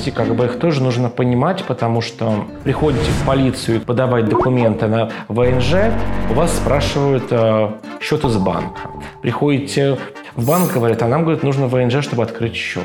Есть 0.00 0.14
тонкости, 0.14 0.28
как 0.28 0.34
бы 0.34 0.46
их 0.46 0.58
тоже 0.58 0.82
нужно 0.82 1.08
понимать, 1.10 1.64
потому 1.64 2.00
что 2.00 2.46
приходите 2.64 3.10
в 3.10 3.26
полицию 3.26 3.80
подавать 3.80 4.28
документы 4.28 4.86
на 4.86 5.10
ВНЖ, 5.28 5.74
у 6.30 6.34
вас 6.34 6.56
спрашивают 6.56 7.24
э, 7.30 7.70
счет 8.00 8.24
из 8.24 8.36
банка. 8.38 8.80
Приходите 9.20 9.98
в 10.36 10.46
банк, 10.46 10.72
говорят, 10.72 11.02
а 11.02 11.08
нам, 11.08 11.22
говорят, 11.22 11.42
нужно 11.42 11.66
ВНЖ, 11.66 12.02
чтобы 12.02 12.22
открыть 12.22 12.54
счет. 12.54 12.84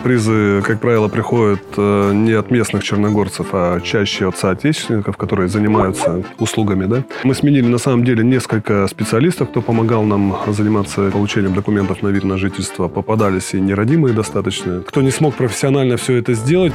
Сюрпризы, 0.00 0.62
как 0.64 0.80
правило, 0.80 1.08
приходят 1.08 1.60
э, 1.76 2.12
не 2.14 2.32
от 2.32 2.50
местных 2.50 2.82
черногорцев, 2.82 3.48
а 3.52 3.80
чаще 3.80 4.28
от 4.28 4.38
соотечественников, 4.38 5.18
которые 5.18 5.50
занимаются 5.50 6.24
услугами. 6.38 6.86
Да? 6.86 7.04
Мы 7.22 7.34
сменили 7.34 7.66
на 7.66 7.76
самом 7.76 8.02
деле 8.02 8.24
несколько 8.24 8.86
специалистов, 8.86 9.50
кто 9.50 9.60
помогал 9.60 10.04
нам 10.04 10.38
заниматься 10.46 11.10
получением 11.10 11.52
документов 11.52 12.00
на 12.00 12.08
вид 12.08 12.24
на 12.24 12.38
жительство. 12.38 12.88
Попадались 12.88 13.52
и 13.52 13.60
нерадимые 13.60 14.14
достаточно. 14.14 14.80
Кто 14.86 15.02
не 15.02 15.10
смог 15.10 15.34
профессионально 15.34 15.98
все 15.98 16.14
это 16.14 16.32
сделать, 16.32 16.72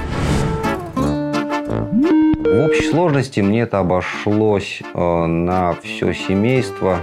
в 0.96 2.66
общей 2.68 2.90
сложности 2.92 3.40
мне 3.40 3.62
это 3.62 3.80
обошлось 3.80 4.82
э, 4.94 5.26
на 5.26 5.76
все 5.84 6.14
семейство 6.14 7.00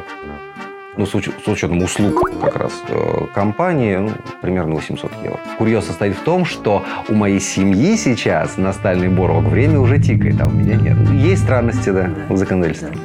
ну, 0.96 1.06
с, 1.06 1.14
уч- 1.14 1.32
с 1.44 1.48
учетом 1.48 1.82
услуг 1.82 2.30
как 2.40 2.56
раз 2.56 2.72
э, 2.88 3.26
компании, 3.34 3.96
ну, 3.96 4.12
примерно 4.40 4.74
800 4.74 5.10
евро. 5.24 5.40
Курьез 5.58 5.86
состоит 5.86 6.16
в 6.16 6.20
том, 6.20 6.44
что 6.44 6.84
у 7.08 7.14
моей 7.14 7.40
семьи 7.40 7.96
сейчас 7.96 8.56
настальный 8.56 9.08
борок 9.08 9.44
время 9.44 9.80
уже 9.80 9.98
тикает, 9.98 10.40
а 10.40 10.48
у 10.48 10.52
меня 10.52 10.76
нет. 10.76 10.96
Есть 11.10 11.44
странности, 11.44 11.90
да, 11.90 12.10
в 12.28 12.36
законодательстве. 12.36 12.96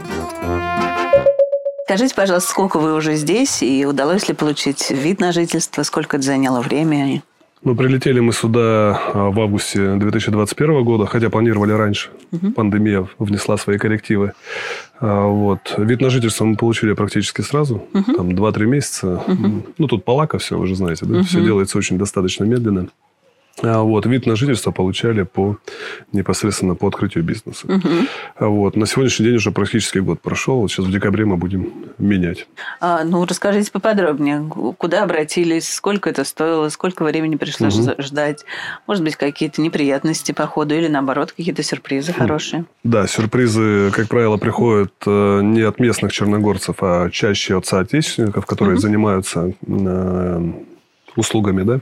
Скажите, 1.86 2.14
пожалуйста, 2.16 2.50
сколько 2.50 2.80
вы 2.80 2.94
уже 2.96 3.16
здесь 3.16 3.64
и 3.64 3.86
удалось 3.86 4.28
ли 4.28 4.34
получить 4.34 4.92
вид 4.92 5.22
на 5.22 5.32
жительство, 5.32 5.84
сколько 5.84 6.18
это 6.18 6.26
заняло 6.26 6.60
времени? 6.60 7.24
Ну, 7.64 7.76
прилетели 7.76 8.20
мы 8.20 8.34
сюда 8.34 9.00
а, 9.14 9.30
в 9.32 9.40
августе 9.40 9.96
2021 9.96 10.84
года, 10.84 11.06
хотя 11.06 11.30
планировали 11.30 11.72
раньше. 11.72 12.10
Угу. 12.32 12.52
Пандемия 12.52 13.08
внесла 13.18 13.58
свои 13.58 13.78
коррективы. 13.78 14.34
А, 15.00 15.26
вот. 15.26 15.74
Вид 15.78 16.02
на 16.02 16.10
жительство 16.10 16.46
мы 16.46 16.56
получили 16.56 16.94
практически 16.94 17.42
сразу. 17.42 17.84
Угу. 17.94 18.14
Там 18.14 18.30
2-3 18.30 18.66
месяца. 18.66 19.24
Угу. 19.28 19.66
Ну, 19.78 19.88
тут 19.88 20.06
полака 20.06 20.38
все, 20.38 20.58
вы 20.58 20.68
же 20.68 20.76
знаете. 20.76 21.06
Да? 21.06 21.18
Угу. 21.18 21.24
Все 21.24 21.42
делается 21.42 21.78
очень 21.78 21.98
достаточно 21.98 22.44
медленно. 22.44 22.88
А 23.64 23.82
вот, 23.82 24.06
вид 24.06 24.26
на 24.28 24.36
жительство 24.36 24.72
получали 24.72 25.24
по, 25.24 25.58
непосредственно 26.12 26.76
по 26.76 26.88
открытию 26.88 27.24
бизнеса. 27.24 27.66
Угу. 27.68 28.48
Вот, 28.48 28.76
на 28.76 28.86
сегодняшний 28.86 29.26
день 29.26 29.36
уже 29.36 29.52
практически 29.52 29.98
год 29.98 30.22
прошел. 30.22 30.60
Вот 30.60 30.72
сейчас 30.72 30.86
в 30.86 30.92
декабре 30.92 31.26
мы 31.26 31.38
будем 31.38 31.74
менять. 31.98 32.48
А, 32.80 33.04
ну, 33.04 33.26
расскажите 33.26 33.72
поподробнее. 33.72 34.48
Куда 34.78 35.04
обратились? 35.04 35.74
Сколько 35.74 36.10
это 36.10 36.24
стоило? 36.24 36.70
Сколько 36.70 37.04
времени 37.04 37.36
пришлось 37.36 37.80
угу. 37.80 37.96
ждать? 38.00 38.46
Может 38.86 39.04
быть, 39.04 39.16
какие-то 39.16 39.62
неприятности 39.62 40.34
по 40.34 40.46
ходу 40.46 40.76
или, 40.76 40.88
наоборот, 40.88 41.32
какие-то 41.32 41.64
сюрпризы 41.64 42.14
хм. 42.14 42.16
хорошие? 42.16 42.66
Да, 42.84 43.08
сюрпризы, 43.08 43.92
как 43.92 44.08
правило, 44.08 44.38
приходят 44.38 44.94
э, 45.06 45.42
не 45.42 45.62
от 45.62 45.80
местных 45.80 46.12
черногорцев, 46.12 46.76
а 46.82 47.10
чаще 47.10 47.58
от 47.58 47.66
соотечественников, 47.66 48.46
которые 48.46 48.76
угу. 48.76 48.82
занимаются 48.82 49.54
э, 49.66 50.52
услугами, 51.18 51.64
да. 51.64 51.82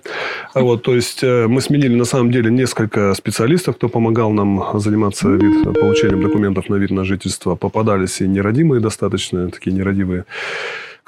А 0.53 0.61
вот, 0.61 0.83
то 0.83 0.95
есть 0.95 1.23
э, 1.23 1.47
мы 1.47 1.61
сменили 1.61 1.95
на 1.95 2.05
самом 2.05 2.31
деле 2.31 2.51
несколько 2.51 3.13
специалистов, 3.13 3.75
кто 3.75 3.89
помогал 3.89 4.31
нам 4.31 4.79
заниматься 4.79 5.29
вид, 5.29 5.63
получением 5.63 6.21
документов 6.21 6.69
на 6.69 6.75
вид 6.75 6.91
на 6.91 7.03
жительство. 7.03 7.55
Попадались 7.55 8.21
и 8.21 8.27
нерадимые 8.27 8.81
достаточно, 8.81 9.49
такие 9.49 9.75
нерадивые 9.75 10.25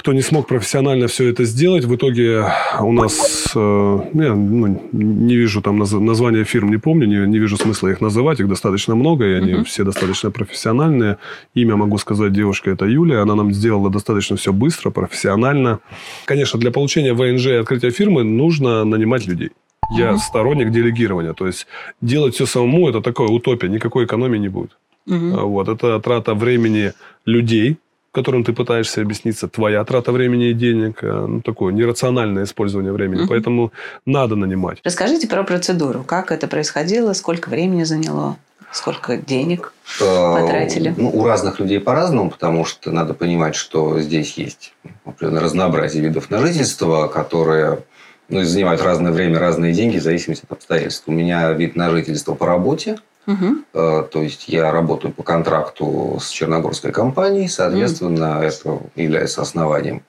кто 0.07 0.13
не 0.13 0.21
смог 0.21 0.47
профессионально 0.47 1.07
все 1.07 1.27
это 1.27 1.43
сделать. 1.43 1.83
В 1.83 1.93
итоге 1.93 2.45
у 2.79 2.93
нас, 2.93 3.51
э, 3.53 3.99
я 4.13 4.35
ну, 4.35 4.81
не 4.93 5.35
вижу 5.35 5.61
там 5.61 5.79
наз, 5.79 5.91
названия 5.91 6.45
фирм, 6.45 6.71
не 6.71 6.77
помню, 6.77 7.07
не, 7.07 7.27
не 7.27 7.39
вижу 7.39 7.57
смысла 7.57 7.89
их 7.89 7.99
называть, 7.99 8.39
их 8.39 8.47
достаточно 8.47 8.95
много, 8.95 9.25
и 9.25 9.33
они 9.33 9.51
uh-huh. 9.51 9.63
все 9.65 9.83
достаточно 9.83 10.31
профессиональные. 10.31 11.17
Имя 11.55 11.75
могу 11.75 11.97
сказать, 11.97 12.31
девушка 12.31 12.71
это 12.71 12.85
Юлия, 12.85 13.19
она 13.19 13.35
нам 13.35 13.51
сделала 13.51 13.89
достаточно 13.89 14.37
все 14.37 14.53
быстро, 14.53 14.91
профессионально. 14.91 15.79
Конечно, 16.23 16.57
для 16.57 16.71
получения 16.71 17.13
ВНЖ 17.13 17.47
и 17.47 17.55
открытия 17.55 17.91
фирмы 17.91 18.23
нужно 18.23 18.85
нанимать 18.85 19.27
людей. 19.27 19.51
Я 19.91 20.11
uh-huh. 20.11 20.19
сторонник 20.19 20.71
делегирования, 20.71 21.33
то 21.33 21.47
есть 21.47 21.67
делать 21.99 22.35
все 22.35 22.45
самому 22.45 22.87
это 22.87 23.01
такое 23.01 23.27
утопия, 23.27 23.67
никакой 23.67 24.05
экономии 24.05 24.37
не 24.37 24.47
будет. 24.47 24.77
Uh-huh. 25.05 25.43
Вот 25.43 25.67
это 25.67 25.99
трата 25.99 26.33
времени 26.33 26.93
людей, 27.25 27.75
которым 28.17 28.43
ты 28.43 28.51
пытаешься 28.51 29.01
объясниться, 29.01 29.47
твоя 29.47 29.83
трата 29.85 30.11
времени 30.11 30.49
и 30.49 30.53
денег, 30.53 31.03
э, 31.03 31.25
ну, 31.27 31.41
такое 31.41 31.71
нерациональное 31.71 32.45
использование 32.45 32.91
времени. 32.91 33.21
Угу. 33.21 33.29
Поэтому 33.29 33.71
надо 34.07 34.35
нанимать. 34.35 34.79
Расскажите 34.83 35.27
про 35.27 35.43
процедуру. 35.43 36.03
Как 36.03 36.31
это 36.31 36.47
происходило, 36.47 37.13
сколько 37.13 37.49
времени 37.49 37.83
заняло? 37.83 38.37
Сколько 38.71 39.17
денег 39.17 39.71
э, 40.01 40.33
потратили? 40.33 40.95
Ну, 40.97 41.11
у 41.13 41.25
разных 41.25 41.59
людей 41.59 41.79
по-разному, 41.79 42.31
потому 42.31 42.65
что 42.65 42.91
надо 42.91 43.13
понимать, 43.13 43.53
что 43.55 43.99
здесь 43.99 44.33
есть 44.33 44.73
определенное 45.05 45.43
разнообразие 45.43 46.01
видов 46.01 46.31
на 46.31 46.39
жительство, 46.39 47.07
которые 47.07 47.83
ну, 48.29 48.43
занимают 48.43 48.81
разное 48.81 49.11
время, 49.11 49.37
разные 49.37 49.73
деньги 49.73 49.99
в 49.99 50.03
зависимости 50.03 50.43
от 50.43 50.53
обстоятельств. 50.53 51.03
У 51.05 51.11
меня 51.11 51.51
вид 51.51 51.75
на 51.75 51.91
жительство 51.91 52.33
по 52.33 52.47
работе, 52.47 52.97
Угу. 53.27 53.55
То 53.73 54.21
есть 54.21 54.47
я 54.47 54.71
работаю 54.71 55.13
по 55.13 55.21
контракту 55.21 56.17
с 56.21 56.29
черногорской 56.29 56.93
компанией, 56.93 57.49
соответственно, 57.49 58.37
угу. 58.37 58.45
это 58.45 58.79
является 58.95 59.41
основанием 59.41 60.01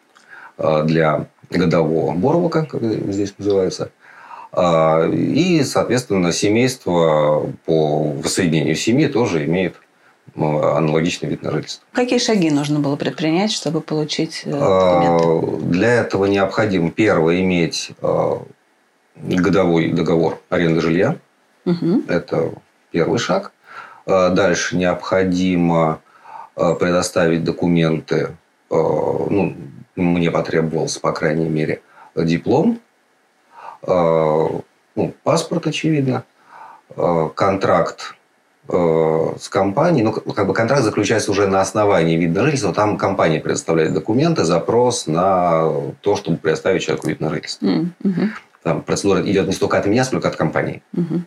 э, 0.57 0.85
для 0.85 1.27
годового 1.51 2.15
боровика, 2.15 2.65
как 2.65 2.81
здесь 2.81 3.35
называется. 3.37 3.91
Э, 4.53 5.11
и, 5.13 5.65
соответственно, 5.65 6.31
семейство 6.31 7.53
по 7.67 8.13
воссоединению 8.13 8.77
семьи 8.77 9.09
тоже 9.09 9.45
имеет 9.47 9.75
аналогичный 10.37 11.29
вид 11.29 11.43
на 11.43 11.51
жительство. 11.51 11.85
Какие 11.91 12.21
шаги 12.21 12.51
нужно 12.51 12.79
было 12.79 12.95
предпринять, 12.95 13.51
чтобы 13.51 13.81
получить 13.81 14.43
документы? 14.45 15.65
Для 15.67 15.95
этого 15.95 16.27
необходимо, 16.27 16.93
первое, 16.93 17.41
иметь 17.41 17.91
годовой 19.17 19.89
договор 19.89 20.41
аренды 20.51 20.81
жилья. 20.81 21.17
Угу. 21.65 22.03
Это 22.07 22.53
первый 22.91 23.19
шаг. 23.19 23.53
Э, 24.09 24.31
дальше 24.31 24.77
необходимо 24.77 26.01
э, 26.57 26.75
предоставить 26.75 27.45
документы, 27.45 28.37
э, 28.71 28.75
ну, 28.75 29.55
мне 29.97 30.31
потребовался, 30.31 31.01
по 31.01 31.13
крайней 31.13 31.49
мере, 31.49 31.83
диплом, 32.15 32.81
ну, 33.87 34.65
паспорт, 35.23 35.67
очевидно, 35.69 36.25
контракт 37.35 38.17
с 38.69 39.49
компанией, 39.49 40.05
ну, 40.05 40.13
как 40.13 40.47
бы 40.47 40.55
контракт 40.55 40.83
заключается 40.83 41.31
уже 41.31 41.47
на 41.47 41.61
основании 41.61 42.17
вид 42.17 42.35
на 42.35 42.43
жительство, 42.43 42.73
там 42.73 42.97
компания 42.97 43.41
предоставляет 43.41 43.93
документы, 43.93 44.45
запрос 44.45 45.07
на 45.07 45.73
то, 46.01 46.17
чтобы 46.17 46.39
предоставить 46.39 46.83
человеку 46.83 47.09
вид 47.09 47.21
на 47.21 47.31
жительство. 47.31 47.67
Mm-hmm. 47.67 48.29
Там 48.63 48.83
процедура 48.83 49.23
идет 49.23 49.47
не 49.47 49.53
столько 49.53 49.79
от 49.79 49.87
меня, 49.87 50.05
сколько 50.05 50.29
от 50.29 50.37
компании. 50.37 50.83
Mm-hmm. 50.95 51.21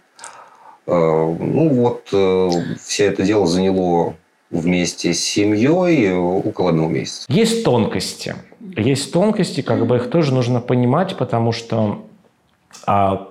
Э, 0.92 1.36
ну 1.40 1.70
вот, 1.70 2.10
э, 2.12 2.50
все 2.84 3.06
это 3.06 3.24
дело 3.24 3.48
заняло 3.48 4.16
вместе 4.50 5.14
с 5.14 5.24
семьей 5.24 6.12
около 6.14 6.70
одного 6.70 6.90
месяца. 6.90 7.26
Есть 7.30 7.64
тонкости. 7.64 8.36
Есть 8.76 9.14
тонкости, 9.14 9.62
как 9.62 9.88
бы 9.88 9.96
их 9.96 10.10
тоже 10.10 10.34
нужно 10.34 10.60
понимать, 10.60 11.16
потому 11.16 11.54
что 11.54 12.04
а, 12.86 13.30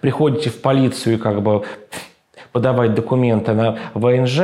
приходите 0.00 0.50
в 0.50 0.60
полицию 0.60 1.18
как 1.18 1.42
бы 1.42 1.64
подавать 2.52 2.94
документы 2.94 3.52
на 3.52 3.78
ВНЖ, 3.94 4.40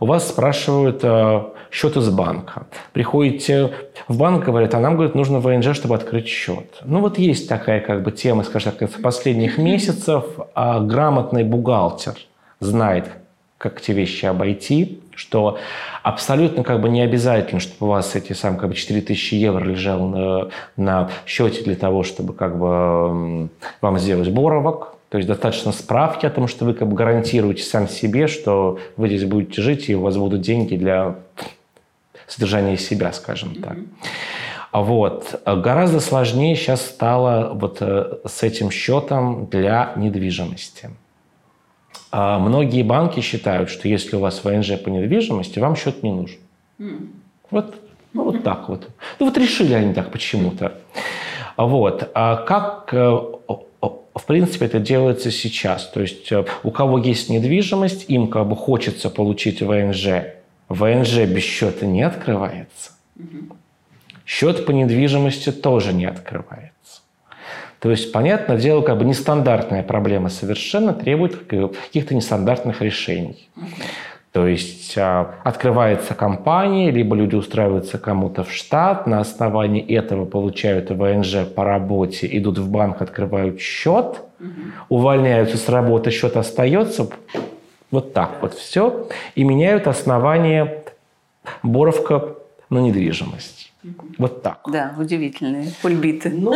у 0.00 0.06
вас 0.06 0.28
спрашивают 0.28 1.00
а, 1.02 1.52
счет 1.70 1.96
из 1.96 2.08
банка. 2.10 2.66
Приходите 2.92 3.72
в 4.06 4.16
банк, 4.16 4.44
говорят, 4.44 4.74
а 4.74 4.80
нам, 4.80 4.94
говорит, 4.94 5.14
нужно 5.14 5.40
ВНЖ, 5.40 5.74
чтобы 5.74 5.94
открыть 5.94 6.26
счет. 6.26 6.80
Ну 6.84 7.00
вот 7.00 7.18
есть 7.18 7.48
такая 7.48 7.80
как 7.80 8.02
бы 8.02 8.12
тема, 8.12 8.44
скажем 8.44 8.72
так, 8.72 8.90
последних 9.02 9.58
месяцев. 9.58 10.24
А 10.54 10.80
грамотный 10.80 11.44
бухгалтер 11.44 12.14
знает, 12.60 13.08
как 13.58 13.80
эти 13.80 13.90
вещи 13.90 14.24
обойти, 14.26 15.00
что 15.14 15.58
абсолютно 16.02 16.62
как 16.62 16.80
бы 16.80 16.88
не 16.88 17.02
обязательно, 17.02 17.60
чтобы 17.60 17.86
у 17.86 17.90
вас 17.90 18.14
эти 18.14 18.32
сам 18.32 18.56
как 18.56 18.70
бы 18.70 18.74
4000 18.74 19.34
евро 19.34 19.64
лежал 19.64 20.06
на, 20.06 20.48
на 20.76 21.10
счете 21.26 21.64
для 21.64 21.74
того, 21.74 22.04
чтобы 22.04 22.34
как 22.34 22.56
бы 22.56 23.48
вам 23.80 23.98
сделать 23.98 24.30
боровок, 24.30 24.94
то 25.08 25.16
есть 25.16 25.26
достаточно 25.26 25.72
справки 25.72 26.26
о 26.26 26.30
том, 26.30 26.48
что 26.48 26.64
вы 26.64 26.74
как 26.74 26.86
бы 26.86 26.94
гарантируете 26.94 27.62
сам 27.62 27.88
себе, 27.88 28.26
что 28.26 28.78
вы 28.96 29.08
здесь 29.08 29.24
будете 29.24 29.62
жить, 29.62 29.88
и 29.88 29.96
у 29.96 30.02
вас 30.02 30.16
будут 30.16 30.42
деньги 30.42 30.76
для 30.76 31.16
содержания 32.28 32.76
себя, 32.76 33.12
скажем 33.12 33.56
так. 33.56 33.78
Вот. 34.72 35.40
Гораздо 35.46 36.00
сложнее 36.00 36.54
сейчас 36.54 36.84
стало 36.86 37.54
вот 37.54 37.78
э, 37.80 38.18
с 38.26 38.42
этим 38.42 38.70
счетом 38.70 39.46
для 39.46 39.92
недвижимости. 39.96 40.90
А 42.10 42.38
многие 42.38 42.82
банки 42.82 43.20
считают, 43.20 43.70
что 43.70 43.88
если 43.88 44.16
у 44.16 44.20
вас 44.20 44.44
ВНЖ 44.44 44.78
по 44.82 44.88
недвижимости, 44.88 45.58
вам 45.58 45.76
счет 45.76 46.02
не 46.02 46.12
нужен. 46.12 46.38
Mm. 46.78 47.08
Вот, 47.50 47.74
ну, 48.12 48.24
вот 48.24 48.42
так 48.42 48.68
вот. 48.68 48.88
Ну, 49.18 49.26
вот 49.26 49.38
решили 49.38 49.74
они 49.74 49.94
так 49.94 50.10
почему-то. 50.10 50.72
Вот. 51.56 52.10
А 52.14 52.36
как, 52.36 52.92
э, 52.92 52.98
в 53.00 54.24
принципе, 54.26 54.66
это 54.66 54.78
делается 54.78 55.30
сейчас? 55.30 55.86
То 55.88 56.00
есть 56.00 56.30
э, 56.32 56.44
у 56.62 56.70
кого 56.70 56.98
есть 56.98 57.28
недвижимость, 57.28 58.06
им 58.08 58.28
как 58.28 58.48
бы 58.48 58.56
хочется 58.56 59.10
получить 59.10 59.60
ВНЖ. 59.60 60.08
ВНЖ 60.68 61.24
без 61.24 61.42
счета 61.42 61.86
не 61.86 62.02
открывается. 62.02 62.92
Счет 64.26 64.66
по 64.66 64.70
недвижимости 64.72 65.50
тоже 65.50 65.92
не 65.92 66.04
открывается. 66.04 66.72
То 67.80 67.90
есть, 67.90 68.12
понятное 68.12 68.58
дело, 68.58 68.82
как 68.82 68.98
бы 68.98 69.04
нестандартная 69.04 69.82
проблема 69.82 70.28
совершенно 70.28 70.92
требует 70.92 71.36
каких-то 71.36 72.14
нестандартных 72.14 72.82
решений. 72.82 73.48
То 74.32 74.46
есть 74.46 74.96
а, 74.98 75.36
открывается 75.42 76.14
компания, 76.14 76.90
либо 76.90 77.16
люди 77.16 77.34
устраиваются 77.34 77.98
кому-то 77.98 78.44
в 78.44 78.52
штат, 78.52 79.06
на 79.06 79.20
основании 79.20 79.82
этого 79.82 80.26
получают 80.26 80.90
ВНЖ 80.90 81.46
по 81.46 81.64
работе, 81.64 82.28
идут 82.30 82.58
в 82.58 82.70
банк, 82.70 83.00
открывают 83.00 83.58
счет, 83.58 84.20
угу. 84.38 84.50
увольняются 84.90 85.56
с 85.56 85.68
работы, 85.68 86.10
счет 86.10 86.36
остается. 86.36 87.08
Вот 87.90 88.12
так 88.12 88.42
вот 88.42 88.54
все. 88.54 89.08
И 89.34 89.44
меняют 89.44 89.86
основание 89.86 90.84
Боровка 91.62 92.34
на 92.70 92.78
недвижимость. 92.78 93.72
Вот 94.18 94.42
так. 94.42 94.60
Да, 94.66 94.94
удивительные 94.98 95.72
пульбиты. 95.80 96.30
Ну, 96.30 96.52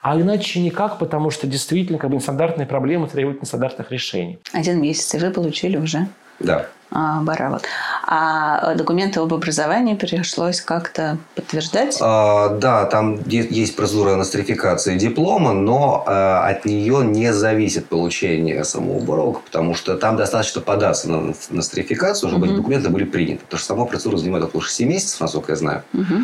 а 0.00 0.18
иначе 0.18 0.60
никак, 0.60 0.98
потому 0.98 1.30
что 1.30 1.46
действительно 1.46 1.98
как 1.98 2.10
бы 2.10 2.16
нестандартные 2.16 2.66
проблемы 2.66 3.06
требуют 3.06 3.42
нестандартных 3.42 3.92
решений. 3.92 4.38
Один 4.52 4.80
месяц, 4.80 5.14
и 5.14 5.18
вы 5.18 5.30
получили 5.30 5.76
уже 5.76 6.06
да. 6.38 6.66
а, 6.90 7.20
Баравок. 7.22 7.62
А 8.12 8.74
документы 8.74 9.20
об 9.20 9.32
образовании 9.32 9.94
пришлось 9.94 10.60
как-то 10.60 11.16
подтверждать? 11.36 11.96
А, 12.00 12.48
да, 12.48 12.84
там 12.86 13.20
есть 13.28 13.76
процедура 13.76 14.16
нострификации 14.16 14.98
диплома, 14.98 15.52
но 15.52 16.02
а, 16.04 16.44
от 16.48 16.64
нее 16.64 17.04
не 17.04 17.32
зависит 17.32 17.86
получение 17.86 18.64
самого 18.64 18.98
Баравока, 18.98 19.42
потому 19.44 19.76
что 19.76 19.96
там 19.96 20.16
достаточно 20.16 20.60
податься 20.60 21.08
на 21.08 21.32
нострификацию, 21.50 22.30
чтобы 22.30 22.46
угу. 22.46 22.52
эти 22.52 22.56
документы 22.58 22.88
были 22.88 23.04
приняты. 23.04 23.44
Потому 23.44 23.58
что 23.58 23.68
сама 23.68 23.84
процедура 23.84 24.18
занимает 24.18 24.44
около 24.44 24.60
6 24.60 24.80
месяцев, 24.80 25.20
насколько 25.20 25.52
я 25.52 25.56
знаю. 25.56 25.84
Угу. 25.94 26.14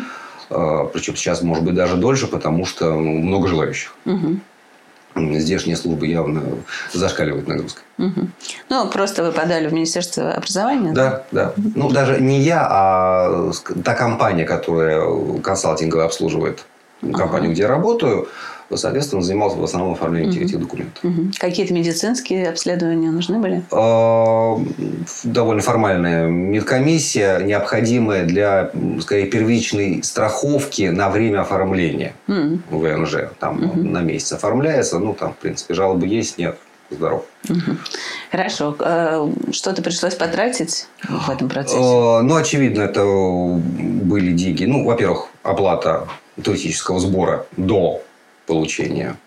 А, 0.49 0.85
Причем 0.87 1.15
сейчас, 1.15 1.41
может 1.41 1.63
быть, 1.63 1.75
даже 1.75 1.95
дольше, 1.95 2.27
потому 2.27 2.65
что 2.65 2.91
много 2.95 3.47
желающих. 3.47 3.95
Угу. 4.03 4.39
Здешняя 5.39 5.75
служба 5.75 6.05
явно 6.05 6.43
зашкаливает 6.93 7.47
нагрузкой. 7.47 7.83
Угу. 7.97 8.27
Ну, 8.69 8.89
просто 8.89 9.23
вы 9.23 9.31
подали 9.31 9.67
в 9.67 9.73
Министерство 9.73 10.31
образования? 10.31 10.93
Да, 10.93 11.23
да. 11.31 11.53
да. 11.55 11.71
Ну, 11.75 11.89
даже 11.89 12.21
не 12.21 12.39
я, 12.41 12.67
а 12.69 13.51
та 13.83 13.93
компания, 13.93 14.45
которая 14.45 15.03
консалтингово 15.41 16.05
обслуживает 16.05 16.65
компанию, 17.01 17.47
ага. 17.47 17.53
где 17.53 17.61
я 17.63 17.67
работаю, 17.67 18.27
соответственно, 18.75 19.21
занимался 19.21 19.57
в 19.57 19.63
основном 19.63 19.93
оформлением 19.93 20.31
угу. 20.31 20.45
этих 20.45 20.59
документов. 20.59 21.03
Угу. 21.03 21.31
Какие-то 21.39 21.73
медицинские 21.73 22.49
обследования 22.49 23.11
нужны 23.11 23.39
были? 23.39 23.63
А, 23.71 24.59
довольно 25.23 25.61
формальная 25.61 26.27
медкомиссия, 26.27 27.39
необходимая 27.39 28.25
для, 28.25 28.71
скорее, 29.01 29.27
первичной 29.27 30.03
страховки 30.03 30.83
на 30.83 31.09
время 31.09 31.41
оформления 31.41 32.13
угу. 32.27 32.59
ВНЖ. 32.71 33.29
Там 33.39 33.63
угу. 33.63 33.83
на 33.83 34.01
месяц 34.01 34.33
оформляется, 34.33 34.99
ну, 34.99 35.13
там, 35.13 35.33
в 35.33 35.37
принципе, 35.37 35.73
жалобы 35.73 36.07
есть, 36.07 36.37
нет, 36.37 36.57
здоров. 36.89 37.25
Угу. 37.49 37.77
Хорошо. 38.31 38.75
А, 38.79 39.31
что-то 39.51 39.81
пришлось 39.81 40.15
потратить 40.15 40.87
в 41.07 41.29
этом 41.29 41.49
процессе? 41.49 41.79
А, 41.79 42.21
ну, 42.21 42.35
очевидно, 42.35 42.81
это 42.81 43.03
были 43.05 44.33
деньги. 44.33 44.65
Ну, 44.65 44.83
во-первых, 44.85 45.27
оплата 45.43 46.07
туристического 46.43 46.99
сбора 46.99 47.45
до 47.55 48.01
получения 48.47 49.17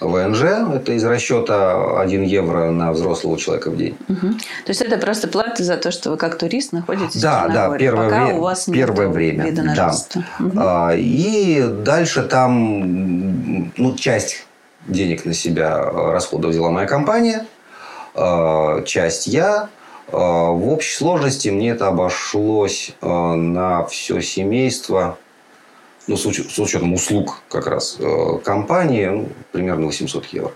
ВНЖ. 0.00 0.42
Это 0.74 0.92
из 0.92 1.04
расчета 1.04 2.00
1 2.00 2.22
евро 2.22 2.70
на 2.70 2.92
взрослого 2.92 3.38
человека 3.38 3.70
в 3.70 3.76
день. 3.76 3.96
Угу. 4.08 4.28
То 4.64 4.68
есть 4.68 4.82
это 4.82 4.98
просто 4.98 5.28
плата 5.28 5.64
за 5.64 5.76
то, 5.76 5.90
что 5.90 6.10
вы 6.10 6.16
как 6.16 6.36
турист 6.38 6.72
находитесь 6.72 7.20
да, 7.20 7.48
в 7.48 7.52
да, 7.52 7.78
первое 7.78 8.08
пока 8.08 8.24
время, 8.24 8.38
у 8.38 8.42
вас 8.42 8.66
первое 8.66 9.08
время, 9.08 9.44
вида 9.44 9.62
на 9.62 9.74
да. 9.74 9.94
Угу. 10.38 10.52
А, 10.56 10.94
и 10.94 11.62
дальше 11.62 12.22
там 12.22 13.72
ну, 13.76 13.94
часть 13.96 14.46
денег 14.86 15.24
на 15.24 15.34
себя 15.34 15.78
расходов 15.90 16.50
взяла 16.50 16.70
моя 16.70 16.86
компания, 16.86 17.46
а, 18.14 18.82
часть 18.82 19.26
я. 19.26 19.68
А, 20.12 20.50
в 20.50 20.68
общей 20.68 20.94
сложности 20.94 21.48
мне 21.48 21.70
это 21.70 21.88
обошлось 21.88 22.92
а, 23.00 23.34
на 23.34 23.84
все 23.86 24.20
семейство 24.20 25.18
ну, 26.06 26.16
с, 26.16 26.26
уч- 26.26 26.48
с 26.48 26.58
учетом 26.58 26.92
услуг 26.92 27.42
как 27.48 27.66
раз 27.66 27.96
э, 27.98 28.38
компании, 28.44 29.06
ну, 29.06 29.28
примерно 29.52 29.86
800 29.86 30.26
евро. 30.26 30.52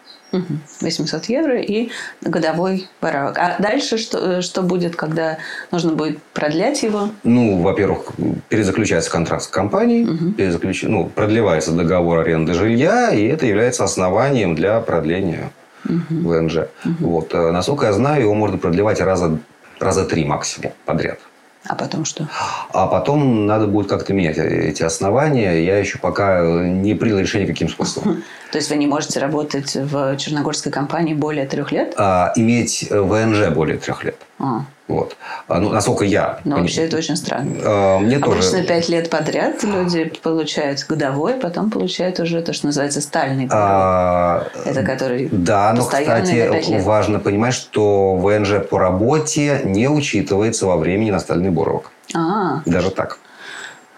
800 0.81 1.25
евро 1.27 1.61
и 1.61 1.91
годовой 2.21 2.89
поравок. 3.01 3.39
А 3.39 3.57
дальше 3.59 3.99
что, 3.99 4.43
что 4.43 4.63
будет, 4.63 4.95
когда 4.95 5.39
нужно 5.73 5.93
будет 5.93 6.23
продлять 6.35 6.83
его? 6.83 7.11
Ну, 7.25 7.61
во-первых, 7.63 8.13
перезаключается 8.49 9.11
контракт 9.11 9.45
с 9.45 9.49
компанией, 9.49 10.05
угу. 10.05 10.33
перезаключ... 10.33 10.85
ну, 10.85 11.07
продлевается 11.07 11.73
договор 11.73 12.21
аренды 12.21 12.55
жилья, 12.55 13.11
и 13.11 13.27
это 13.27 13.47
является 13.47 13.85
основанием 13.85 14.55
для 14.55 14.81
продления 14.81 15.51
угу. 15.85 16.29
ВНЖ. 16.29 16.57
Угу. 16.85 16.95
Вот. 17.01 17.35
Э, 17.35 17.51
насколько 17.51 17.87
я 17.87 17.93
знаю, 17.93 18.23
его 18.23 18.35
можно 18.35 18.59
продлевать 18.59 19.01
раза, 19.01 19.39
раза 19.81 20.05
три 20.05 20.25
максимум 20.25 20.73
подряд. 20.85 21.19
А 21.67 21.75
потом 21.75 22.05
что? 22.05 22.27
А 22.73 22.87
потом 22.87 23.47
надо 23.47 23.67
будет 23.67 23.89
как-то 23.89 24.15
менять 24.15 24.39
эти 24.39 24.83
основания. 24.83 25.63
Я 25.63 25.79
еще 25.79 25.99
пока 25.99 26.43
не 26.43 26.95
принял 26.95 27.19
решение, 27.19 27.47
каким 27.47 27.69
способом. 27.69 28.23
То 28.51 28.59
есть 28.59 28.71
вы 28.71 28.77
не 28.77 28.87
можете 28.87 29.21
работать 29.21 29.75
в 29.75 30.17
черногорской 30.17 30.73
компании 30.73 31.15
более 31.15 31.47
трех 31.47 31.71
лет? 31.71 31.95
А, 31.97 32.33
иметь 32.37 32.89
ВНЖ 32.91 33.51
более 33.51 33.77
трех 33.77 34.05
лет. 34.05 34.17
А. 34.39 34.65
Вот. 34.91 35.17
А, 35.49 35.61
ну, 35.61 35.71
насколько 35.71 36.05
я... 36.05 36.41
Но 36.45 36.57
вообще 36.57 36.83
это 36.83 36.97
очень 36.97 37.17
странно. 37.17 37.57
А, 37.65 37.99
мне 37.99 38.17
Обычно 38.17 38.51
тоже... 38.51 38.65
пять 38.65 38.89
лет 38.89 39.11
подряд 39.11 39.63
люди 39.63 40.13
получают 40.23 40.85
годовой, 40.89 41.35
потом 41.35 41.71
получают 41.71 42.21
уже 42.21 42.43
то, 42.43 42.53
что 42.53 42.67
называется 42.67 43.01
стальный 43.01 43.49
а, 43.51 44.47
Это 44.65 44.83
который 44.83 45.29
Да, 45.31 45.73
но, 45.73 45.83
кстати, 45.83 46.81
важно 46.83 47.19
понимать, 47.21 47.55
что 47.55 48.17
ВНЖ 48.17 48.67
по 48.69 48.79
работе 48.79 49.63
не 49.65 49.89
учитывается 49.89 50.67
во 50.67 50.77
времени 50.77 51.11
на 51.11 51.21
стальный 51.21 51.51
боровок. 51.51 51.91
А. 52.15 52.63
Даже 52.67 52.91
так. 52.91 53.19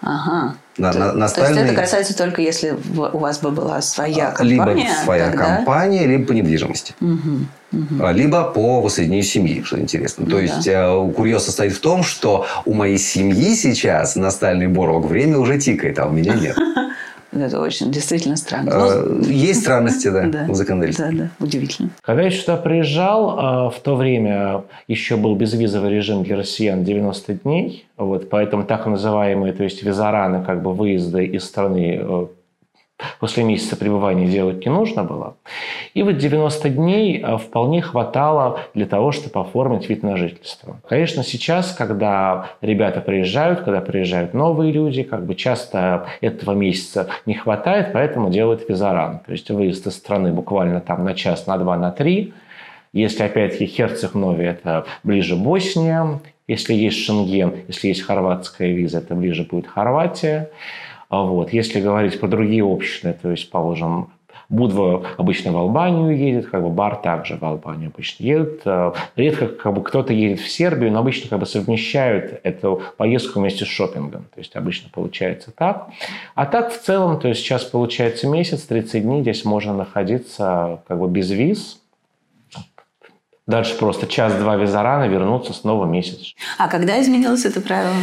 Ага. 0.01 0.55
На, 0.77 0.91
то, 0.91 0.99
на, 0.99 1.13
настальный... 1.13 1.53
То 1.53 1.59
есть 1.61 1.73
это 1.73 1.81
касается 1.81 2.17
только 2.17 2.41
если 2.41 2.71
у 2.71 3.17
вас 3.17 3.39
бы 3.39 3.51
была 3.51 3.81
своя 3.81 4.31
компания? 4.31 4.73
Либо 4.73 5.03
своя 5.03 5.29
тогда... 5.29 5.57
компания, 5.57 6.07
либо 6.07 6.25
по 6.25 6.31
недвижимости. 6.31 6.95
Угу, 6.99 7.79
угу. 7.79 8.09
Либо 8.11 8.43
по 8.45 8.81
воссоединению 8.81 9.23
семьи, 9.23 9.61
что 9.63 9.79
интересно. 9.79 10.23
Ну, 10.25 10.31
то 10.31 10.37
да. 10.37 10.41
есть 10.41 10.67
э, 10.67 11.11
курьез 11.15 11.43
состоит 11.43 11.73
в 11.73 11.79
том, 11.79 12.03
что 12.03 12.47
у 12.65 12.73
моей 12.73 12.97
семьи 12.97 13.53
сейчас 13.55 14.15
настальный 14.15 14.67
борок 14.67 15.05
время 15.05 15.37
уже 15.37 15.59
тикает, 15.59 15.99
а 15.99 16.07
у 16.07 16.11
меня 16.11 16.33
нет. 16.33 16.57
Это 17.35 17.59
очень 17.59 17.91
действительно 17.91 18.35
странно. 18.35 19.03
Ну, 19.05 19.21
Есть 19.23 19.61
странности, 19.61 20.09
да, 20.09 20.27
да 20.27 20.45
в 20.47 20.55
законодательстве. 20.55 21.05
Да, 21.11 21.17
да, 21.17 21.29
удивительно. 21.39 21.89
Когда 22.01 22.23
я 22.23 22.31
сюда 22.31 22.57
приезжал, 22.57 23.39
а, 23.39 23.69
в 23.69 23.79
то 23.79 23.95
время 23.95 24.63
еще 24.87 25.17
был 25.17 25.35
безвизовый 25.35 25.91
режим 25.91 26.23
для 26.23 26.37
россиян 26.37 26.83
90 26.83 27.33
дней, 27.35 27.85
вот, 27.97 28.29
поэтому 28.29 28.63
так 28.63 28.85
называемые, 28.85 29.53
то 29.53 29.63
есть 29.63 29.83
визараны, 29.83 30.43
как 30.43 30.61
бы 30.61 30.73
выезды 30.73 31.25
из 31.25 31.43
страны 31.43 31.99
э, 32.01 32.25
после 33.19 33.43
месяца 33.43 33.75
пребывания 33.75 34.27
делать 34.27 34.65
не 34.65 34.71
нужно 34.71 35.03
было. 35.03 35.35
И 35.93 36.03
вот 36.03 36.17
90 36.17 36.69
дней 36.69 37.21
э, 37.21 37.37
вполне 37.37 37.81
хватало 37.81 38.59
для 38.73 38.85
того, 38.85 39.11
чтобы 39.11 39.39
оформить 39.41 39.89
вид 39.89 40.03
на 40.03 40.17
жительство. 40.17 40.79
Конечно, 40.87 41.23
сейчас, 41.23 41.73
когда 41.73 42.51
ребята 42.61 43.01
приезжают, 43.01 43.61
когда 43.61 43.81
приезжают 43.81 44.33
новые 44.33 44.71
люди, 44.71 45.03
как 45.03 45.25
бы 45.25 45.35
часто 45.35 46.07
этого 46.21 46.53
месяца 46.53 47.07
не 47.25 47.33
хватает, 47.33 47.93
поэтому 47.93 48.29
делают 48.29 48.67
визаран. 48.69 49.19
То 49.19 49.31
есть 49.31 49.49
выезд 49.49 49.87
из 49.87 49.95
страны 49.95 50.31
буквально 50.31 50.81
там 50.81 51.03
на 51.03 51.13
час, 51.13 51.47
на 51.47 51.57
два, 51.57 51.77
на 51.77 51.91
три. 51.91 52.33
Если, 52.93 53.23
опять-таки, 53.23 53.65
Херцег-Нови– 53.65 54.45
это 54.45 54.85
ближе 55.03 55.35
Босния, 55.35 56.19
если 56.47 56.73
есть 56.73 57.05
Шенген, 57.05 57.53
если 57.67 57.87
есть 57.87 58.01
хорватская 58.01 58.73
виза, 58.73 58.99
это 58.99 59.15
ближе 59.15 59.43
будет 59.43 59.65
Хорватия. 59.65 60.49
А 61.13 61.21
вот. 61.21 61.53
Если 61.53 61.79
говорить 61.79 62.19
про 62.19 62.27
другие 62.27 62.63
общины, 62.63 63.13
то 63.13 63.29
есть, 63.29 63.51
положим, 63.51 64.09
Будва 64.49 65.05
обычно 65.17 65.51
в 65.51 65.57
Албанию 65.57 66.17
едет, 66.17 66.47
как 66.47 66.63
бы 66.63 66.69
Бар 66.69 66.95
также 66.95 67.37
в 67.37 67.43
Албанию 67.43 67.91
обычно 67.93 68.23
едет. 68.23 68.61
А, 68.65 68.95
редко 69.15 69.47
как 69.47 69.73
бы 69.75 69.83
кто-то 69.83 70.11
едет 70.11 70.39
в 70.39 70.49
Сербию, 70.49 70.91
но 70.91 70.99
обычно 70.99 71.29
как 71.29 71.39
бы 71.39 71.45
совмещают 71.45 72.41
эту 72.41 72.81
поездку 72.97 73.39
вместе 73.39 73.63
с 73.63 73.67
шопингом. 73.67 74.23
То 74.33 74.39
есть 74.39 74.55
обычно 74.55 74.89
получается 74.91 75.51
так. 75.55 75.89
А 76.33 76.47
так 76.47 76.73
в 76.73 76.81
целом, 76.81 77.19
то 77.19 77.27
есть 77.27 77.41
сейчас 77.41 77.63
получается 77.63 78.27
месяц, 78.27 78.63
30 78.63 79.03
дней 79.03 79.21
здесь 79.21 79.45
можно 79.45 79.73
находиться 79.75 80.81
как 80.87 80.99
бы 80.99 81.07
без 81.07 81.29
виз, 81.29 81.79
Дальше 83.45 83.77
просто 83.77 84.07
час-два 84.07 84.55
визарана, 84.55 85.05
вернуться 85.05 85.51
снова 85.51 85.85
месяц. 85.85 86.33
А 86.57 86.69
когда 86.69 87.01
изменилось 87.01 87.43
это 87.43 87.59
правило? 87.59 87.93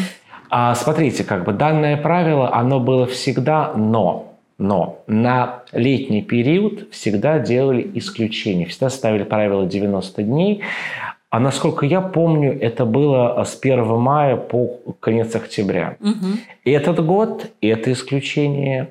А, 0.51 0.75
смотрите, 0.75 1.25
как 1.25 1.45
бы 1.45 1.53
данное 1.53 1.97
правило, 1.97 2.53
оно 2.55 2.81
было 2.81 3.07
всегда, 3.07 3.73
но 3.75 4.27
но 4.61 5.03
на 5.07 5.63
летний 5.73 6.21
период 6.21 6.93
всегда 6.93 7.39
делали 7.39 7.91
исключение, 7.95 8.67
всегда 8.67 8.91
ставили 8.91 9.23
правило 9.23 9.65
90 9.65 10.23
дней. 10.23 10.61
А 11.31 11.41
насколько 11.41 11.87
я 11.87 12.03
помню, 12.03 12.61
это 12.61 12.85
было 12.85 13.43
с 13.43 13.59
1 13.59 13.87
мая 13.99 14.37
по 14.37 14.79
конец 15.01 15.35
октября. 15.35 15.97
Угу. 16.01 16.27
И 16.65 16.71
этот 16.73 17.03
год, 17.05 17.47
это 17.63 17.91
исключение 17.91 18.91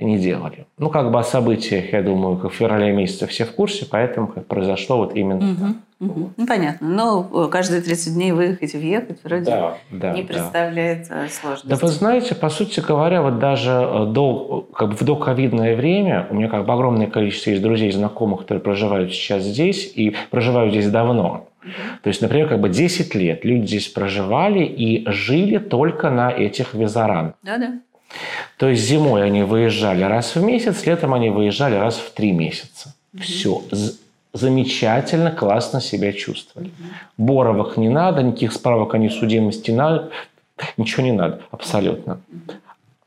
не 0.00 0.18
делали. 0.18 0.66
Ну, 0.78 0.90
как 0.90 1.12
бы 1.12 1.20
о 1.20 1.22
событиях, 1.22 1.92
я 1.92 2.02
думаю, 2.02 2.36
в 2.36 2.50
феврале 2.50 2.92
месяце 2.92 3.28
все 3.28 3.44
в 3.44 3.52
курсе, 3.52 3.86
поэтому 3.88 4.26
произошло 4.26 4.96
вот 4.96 5.14
именно 5.14 5.52
угу, 5.52 5.60
так. 5.60 5.76
Угу. 6.06 6.30
Ну, 6.36 6.46
понятно. 6.46 6.86
Но 6.86 7.48
каждые 7.48 7.82
30 7.82 8.14
дней 8.14 8.32
выехать 8.32 8.74
и 8.74 8.78
въехать 8.78 9.22
вроде 9.24 9.44
да, 9.44 9.78
да, 9.90 10.12
не 10.12 10.22
представляет 10.22 11.08
да. 11.08 11.28
сложности. 11.28 11.68
Да 11.68 11.76
вы 11.76 11.88
знаете, 11.88 12.34
по 12.34 12.48
сути 12.48 12.80
говоря, 12.80 13.22
вот 13.22 13.38
даже 13.38 13.70
э, 13.70 14.06
до, 14.06 14.68
как 14.74 14.90
бы 14.90 14.96
в 14.96 15.02
доковидное 15.02 15.76
время 15.76 16.26
у 16.30 16.34
меня 16.34 16.48
как 16.48 16.66
бы 16.66 16.72
огромное 16.72 17.06
количество 17.06 17.50
есть 17.50 17.62
друзей, 17.62 17.90
знакомых, 17.92 18.40
которые 18.40 18.62
проживают 18.62 19.12
сейчас 19.12 19.42
здесь 19.42 19.92
и 19.94 20.16
проживают 20.30 20.72
здесь 20.72 20.90
давно. 20.90 21.48
То 22.02 22.08
есть, 22.08 22.20
например, 22.20 22.48
как 22.48 22.60
бы 22.60 22.68
10 22.68 23.14
лет 23.14 23.44
люди 23.44 23.66
здесь 23.66 23.88
проживали 23.88 24.64
и 24.64 25.08
жили 25.10 25.58
только 25.58 26.10
на 26.10 26.30
этих 26.30 26.74
визаранах. 26.74 27.34
Да-да. 27.42 27.80
То 28.58 28.68
есть 28.68 28.82
зимой 28.82 29.24
они 29.24 29.42
выезжали 29.42 30.04
раз 30.04 30.36
в 30.36 30.44
месяц, 30.44 30.86
летом 30.86 31.14
они 31.14 31.30
выезжали 31.30 31.74
раз 31.74 31.96
в 31.96 32.12
три 32.12 32.32
месяца. 32.32 32.94
Mm-hmm. 33.14 33.20
Все. 33.22 33.62
Замечательно, 34.34 35.30
классно 35.30 35.80
себя 35.80 36.12
чувствовали. 36.12 36.72
Боровых 37.16 37.76
не 37.76 37.88
надо, 37.88 38.22
никаких 38.22 38.52
справок 38.52 38.94
о 38.94 38.98
несудимости 38.98 39.70
не 39.70 39.76
надо. 39.76 40.10
Ничего 40.76 41.04
не 41.04 41.12
надо, 41.12 41.42
абсолютно. 41.52 42.20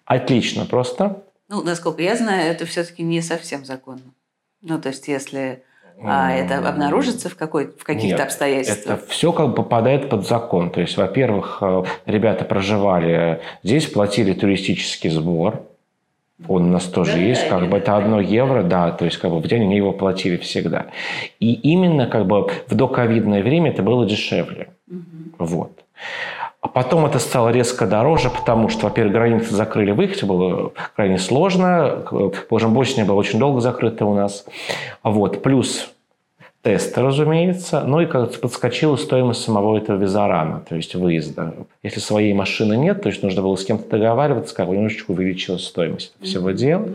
Отлично 0.05 0.65
просто. 0.65 1.21
Ну, 1.49 1.63
насколько 1.63 2.01
я 2.01 2.15
знаю, 2.15 2.49
это 2.49 2.65
все-таки 2.65 3.03
не 3.03 3.21
совсем 3.21 3.65
законно. 3.65 4.13
Ну, 4.61 4.79
то 4.79 4.87
есть, 4.87 5.09
если 5.09 5.63
а 6.01 6.31
это 6.31 6.59
обнаружится 6.67 7.27
в, 7.27 7.35
какой, 7.35 7.67
в 7.67 7.83
каких-то 7.83 8.17
Нет, 8.17 8.19
обстоятельствах? 8.19 8.99
Это 8.99 9.07
все 9.07 9.33
как 9.33 9.49
бы 9.49 9.55
попадает 9.55 10.09
под 10.09 10.27
закон. 10.27 10.69
То 10.69 10.79
есть, 10.79 10.95
во-первых, 10.95 11.57
э, 11.61 11.83
ребята 12.05 12.45
проживали 12.45 13.41
здесь, 13.63 13.87
платили 13.87 14.33
туристический 14.33 15.09
сбор. 15.09 15.63
Он 16.47 16.65
у 16.65 16.69
нас 16.69 16.85
тоже 16.85 17.13
да, 17.13 17.17
есть, 17.17 17.47
как 17.49 17.67
бы 17.67 17.77
это 17.77 17.97
одно 17.97 18.19
евро, 18.19 18.61
да, 18.61 18.91
то 18.91 19.05
есть 19.05 19.17
как 19.17 19.31
бы 19.31 19.39
в 19.39 19.47
день 19.47 19.63
они 19.63 19.77
его 19.77 19.91
платили 19.91 20.37
всегда. 20.37 20.87
И 21.39 21.53
именно 21.53 22.05
как 22.05 22.27
бы 22.27 22.47
в 22.67 22.75
доковидное 22.75 23.41
время 23.41 23.71
это 23.71 23.81
было 23.81 24.05
дешевле. 24.05 24.69
Угу. 24.87 25.45
Вот. 25.45 25.71
А 26.61 26.67
потом 26.67 27.05
это 27.05 27.17
стало 27.19 27.49
резко 27.49 27.87
дороже, 27.87 28.29
потому 28.29 28.69
что, 28.69 28.85
во-первых, 28.85 29.13
границы 29.13 29.55
закрыли, 29.55 29.91
выехать 29.91 30.23
было 30.23 30.71
крайне 30.95 31.17
сложно. 31.17 32.03
Положим, 32.49 32.73
Босния 32.73 33.05
была 33.05 33.17
очень 33.17 33.39
долго 33.39 33.59
закрыта 33.59 34.05
у 34.05 34.13
нас. 34.13 34.45
Вот. 35.01 35.41
Плюс 35.41 35.91
тесты, 36.61 37.01
разумеется. 37.01 37.83
Ну 37.85 38.01
и 38.01 38.05
как 38.05 38.39
подскочила 38.39 38.95
стоимость 38.95 39.43
самого 39.43 39.77
этого 39.77 39.97
визарана, 39.97 40.61
то 40.67 40.75
есть 40.75 40.95
выезда. 40.95 41.53
Если 41.83 41.99
своей 41.99 42.33
машины 42.33 42.75
нет, 42.75 43.01
то 43.01 43.09
есть 43.09 43.23
нужно 43.23 43.41
было 43.41 43.55
с 43.55 43.65
кем-то 43.65 43.89
договариваться, 43.89 44.55
как 44.55 44.67
бы 44.67 44.75
немножечко 44.75 45.11
увеличилась 45.11 45.65
стоимость 45.65 46.13
всего 46.21 46.51
дела. 46.51 46.89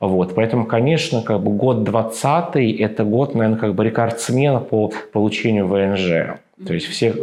Вот, 0.00 0.34
поэтому, 0.34 0.66
конечно, 0.66 1.22
как 1.22 1.40
бы 1.40 1.52
год 1.52 1.84
20 1.84 2.56
это 2.80 3.04
год, 3.04 3.34
наверное, 3.34 3.58
как 3.58 3.74
бы 3.74 3.84
рекордсмена 3.84 4.60
по 4.60 4.92
получению 5.12 5.66
ВНЖ. 5.66 6.38
То 6.66 6.74
есть 6.74 6.86
все 6.86 7.14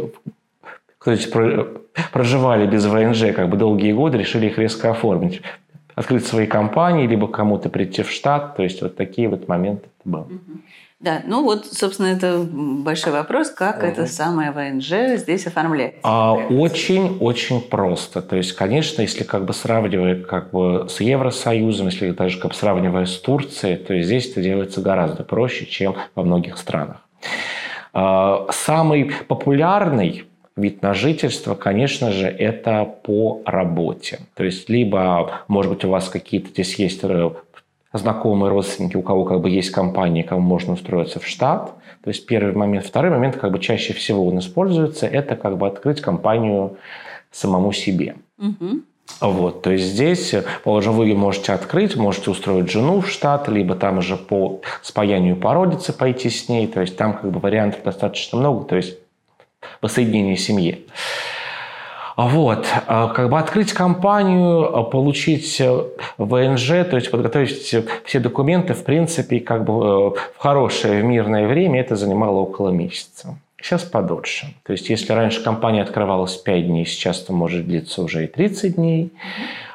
кто 1.02 1.16
здесь 1.16 1.32
проживали 2.12 2.66
без 2.66 2.86
ВНЖ 2.86 3.34
как 3.34 3.48
бы 3.48 3.56
долгие 3.56 3.92
годы, 3.92 4.18
решили 4.18 4.46
их 4.46 4.56
резко 4.56 4.90
оформить. 4.90 5.42
Открыть 5.96 6.24
свои 6.24 6.46
компании, 6.46 7.08
либо 7.08 7.26
кому-то 7.26 7.68
прийти 7.68 8.02
в 8.02 8.10
штат. 8.10 8.56
То 8.56 8.62
есть 8.62 8.80
вот 8.82 8.96
такие 8.96 9.28
вот 9.28 9.48
моменты 9.48 9.88
это 9.98 10.08
было. 10.08 10.28
Да, 11.02 11.20
ну 11.26 11.42
вот, 11.42 11.66
собственно, 11.66 12.06
это 12.06 12.46
большой 12.48 13.12
вопрос, 13.12 13.50
как 13.50 13.78
угу. 13.78 13.86
это 13.86 14.06
самое 14.06 14.52
ВНЖ 14.52 15.18
здесь 15.18 15.48
оформляется. 15.48 15.98
А, 16.04 16.34
очень-очень 16.34 17.60
просто. 17.60 18.22
То 18.22 18.36
есть, 18.36 18.52
конечно, 18.52 19.02
если 19.02 19.24
как 19.24 19.44
бы 19.44 19.52
сравнивая 19.52 20.22
как 20.22 20.52
бы 20.52 20.86
с 20.88 21.00
Евросоюзом, 21.00 21.88
если 21.88 22.12
даже 22.12 22.38
как 22.38 22.52
бы 22.52 22.56
сравнивая 22.56 23.06
с 23.06 23.18
Турцией, 23.18 23.76
то 23.76 24.00
здесь 24.00 24.30
это 24.30 24.40
делается 24.40 24.80
гораздо 24.80 25.24
проще, 25.24 25.66
чем 25.66 25.96
во 26.14 26.22
многих 26.22 26.56
странах. 26.56 26.98
А, 27.92 28.46
самый 28.52 29.12
популярный 29.26 30.26
вид 30.54 30.82
на 30.82 30.94
жительство, 30.94 31.56
конечно 31.56 32.12
же, 32.12 32.28
это 32.28 32.84
по 32.84 33.42
работе. 33.44 34.20
То 34.34 34.44
есть, 34.44 34.68
либо, 34.68 35.42
может 35.48 35.72
быть, 35.72 35.84
у 35.84 35.88
вас 35.88 36.08
какие-то 36.08 36.50
здесь 36.50 36.76
есть 36.76 37.00
э, 37.02 37.30
знакомые 37.92 38.50
родственники, 38.50 38.96
у 38.96 39.02
кого 39.02 39.24
как 39.24 39.40
бы 39.40 39.50
есть 39.50 39.70
компания, 39.70 40.24
кому 40.24 40.40
можно 40.40 40.74
устроиться 40.74 41.20
в 41.20 41.26
штат. 41.26 41.74
То 42.02 42.08
есть 42.08 42.26
первый 42.26 42.54
момент. 42.54 42.86
Второй 42.86 43.10
момент, 43.10 43.36
как 43.36 43.52
бы 43.52 43.58
чаще 43.58 43.92
всего 43.92 44.26
он 44.26 44.38
используется, 44.38 45.06
это 45.06 45.36
как 45.36 45.56
бы 45.56 45.66
открыть 45.66 46.00
компанию 46.00 46.76
самому 47.30 47.72
себе. 47.72 48.16
Угу. 48.38 48.80
Вот, 49.20 49.62
то 49.62 49.70
есть 49.70 49.84
здесь, 49.84 50.34
положим, 50.64 50.94
вы 50.94 51.14
можете 51.14 51.52
открыть, 51.52 51.96
можете 51.96 52.30
устроить 52.30 52.70
жену 52.70 53.00
в 53.00 53.08
штат, 53.08 53.48
либо 53.48 53.74
там 53.74 53.98
уже 53.98 54.16
по 54.16 54.60
спаянию 54.80 55.36
породицы 55.36 55.92
пойти 55.92 56.30
с 56.30 56.48
ней, 56.48 56.66
то 56.66 56.80
есть 56.80 56.96
там 56.96 57.14
как 57.14 57.30
бы 57.30 57.38
вариантов 57.38 57.82
достаточно 57.84 58.38
много, 58.38 58.64
то 58.64 58.76
есть 58.76 58.98
воссоединения 59.80 60.36
семьи. 60.36 60.86
Вот, 62.16 62.66
а, 62.86 63.08
как 63.08 63.30
бы 63.30 63.38
открыть 63.38 63.72
компанию, 63.72 64.76
а, 64.76 64.82
получить 64.82 65.60
э, 65.60 65.84
ВНЖ, 66.18 66.68
то 66.90 66.96
есть 66.96 67.10
подготовить 67.10 67.74
все 68.04 68.20
документы, 68.20 68.74
в 68.74 68.84
принципе, 68.84 69.40
как 69.40 69.64
бы 69.64 69.72
э, 69.72 69.76
в 70.10 70.38
хорошее, 70.38 71.02
в 71.02 71.04
мирное 71.04 71.46
время 71.46 71.80
это 71.80 71.96
занимало 71.96 72.38
около 72.38 72.68
месяца. 72.68 73.38
Сейчас 73.62 73.82
подольше. 73.82 74.54
То 74.64 74.72
есть, 74.72 74.90
если 74.90 75.12
раньше 75.12 75.42
компания 75.42 75.82
открывалась 75.82 76.36
5 76.36 76.66
дней, 76.66 76.84
сейчас 76.84 77.22
это 77.22 77.32
может 77.32 77.66
длиться 77.66 78.02
уже 78.02 78.24
и 78.24 78.26
30 78.26 78.74
дней. 78.74 79.12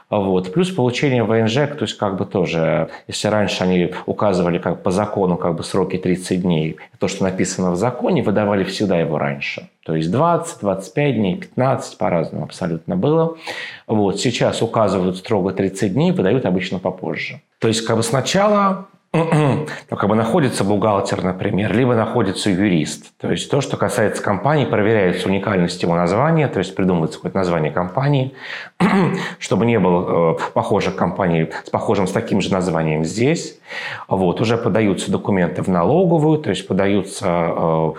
Вот. 0.09 0.53
Плюс 0.53 0.71
получение 0.71 1.23
ВНЖ, 1.23 1.53
то 1.53 1.81
есть 1.81 1.97
как 1.97 2.17
бы 2.17 2.25
тоже, 2.25 2.89
если 3.07 3.27
раньше 3.27 3.63
они 3.63 3.93
указывали 4.05 4.57
как 4.57 4.81
по 4.81 4.91
закону 4.91 5.35
как 5.35 5.55
бы 5.55 5.63
сроки 5.63 5.97
30 5.97 6.41
дней, 6.41 6.77
то, 6.97 7.07
что 7.07 7.23
написано 7.23 7.71
в 7.71 7.75
законе, 7.75 8.23
выдавали 8.23 8.63
всегда 8.63 8.97
его 8.99 9.17
раньше. 9.17 9.69
То 9.85 9.95
есть 9.95 10.09
20, 10.09 10.61
25 10.61 11.15
дней, 11.15 11.35
15, 11.35 11.97
по-разному 11.97 12.45
абсолютно 12.45 12.95
было. 12.95 13.37
Вот. 13.85 14.19
Сейчас 14.19 14.61
указывают 14.61 15.17
строго 15.17 15.51
30 15.51 15.93
дней, 15.93 16.11
выдают 16.11 16.45
обычно 16.45 16.79
попозже. 16.79 17.41
То 17.59 17.67
есть 17.67 17.85
как 17.85 17.97
бы 17.97 18.03
сначала 18.03 18.87
ну, 19.13 19.65
как 19.89 20.09
бы 20.09 20.15
находится 20.15 20.63
бухгалтер, 20.63 21.23
например, 21.23 21.73
либо 21.75 21.95
находится 21.95 22.49
юрист. 22.49 23.17
То 23.17 23.31
есть 23.31 23.49
то, 23.49 23.61
что 23.61 23.77
касается 23.77 24.21
компании, 24.21 24.65
проверяется 24.65 25.27
уникальность 25.27 25.81
его 25.81 25.95
названия, 25.95 26.47
то 26.47 26.59
есть 26.59 26.75
придумывается 26.75 27.17
какое-то 27.17 27.37
название 27.37 27.71
компании, 27.71 28.33
чтобы 29.39 29.65
не 29.65 29.79
было 29.79 30.35
э, 30.35 30.51
похожих 30.53 30.95
компаний 30.95 31.49
с 31.65 31.69
похожим, 31.69 32.07
с 32.07 32.11
таким 32.11 32.41
же 32.41 32.51
названием 32.51 33.05
здесь. 33.05 33.59
Вот, 34.07 34.41
уже 34.41 34.57
подаются 34.57 35.11
документы 35.11 35.61
в 35.61 35.67
налоговую, 35.67 36.39
то 36.39 36.49
есть 36.49 36.67
подаются 36.67 37.25
э, 37.27 37.91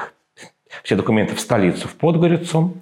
все 0.82 0.94
документы 0.94 1.34
в 1.34 1.40
столицу, 1.40 1.88
в 1.88 1.94
Подгорицу, 1.94 2.74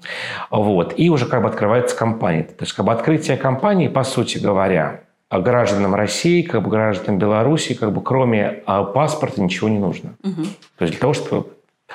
вот, 0.50 0.95
и 0.97 1.09
уже 1.11 1.26
как 1.26 1.42
бы 1.42 1.49
открывается 1.49 1.97
компания. 1.97 2.42
То 2.42 2.64
есть 2.64 2.73
как 2.73 2.85
бы 2.85 2.92
открытие 2.92 3.37
компании, 3.37 3.88
по 3.88 4.02
сути 4.02 4.38
говоря, 4.38 5.06
гражданам 5.30 5.95
России, 5.95 6.42
как 6.42 6.62
бы 6.62 6.71
гражданам 6.71 7.18
Беларуси, 7.18 7.75
как 7.75 7.92
бы 7.92 8.02
кроме 8.02 8.62
а, 8.66 8.85
паспорта 8.85 9.40
ничего 9.42 9.68
не 9.68 9.78
нужно. 9.78 10.14
Угу. 10.23 10.42
То 10.78 10.83
есть 10.85 10.92
для 10.92 11.00
того, 11.00 11.14
чтобы 11.14 11.49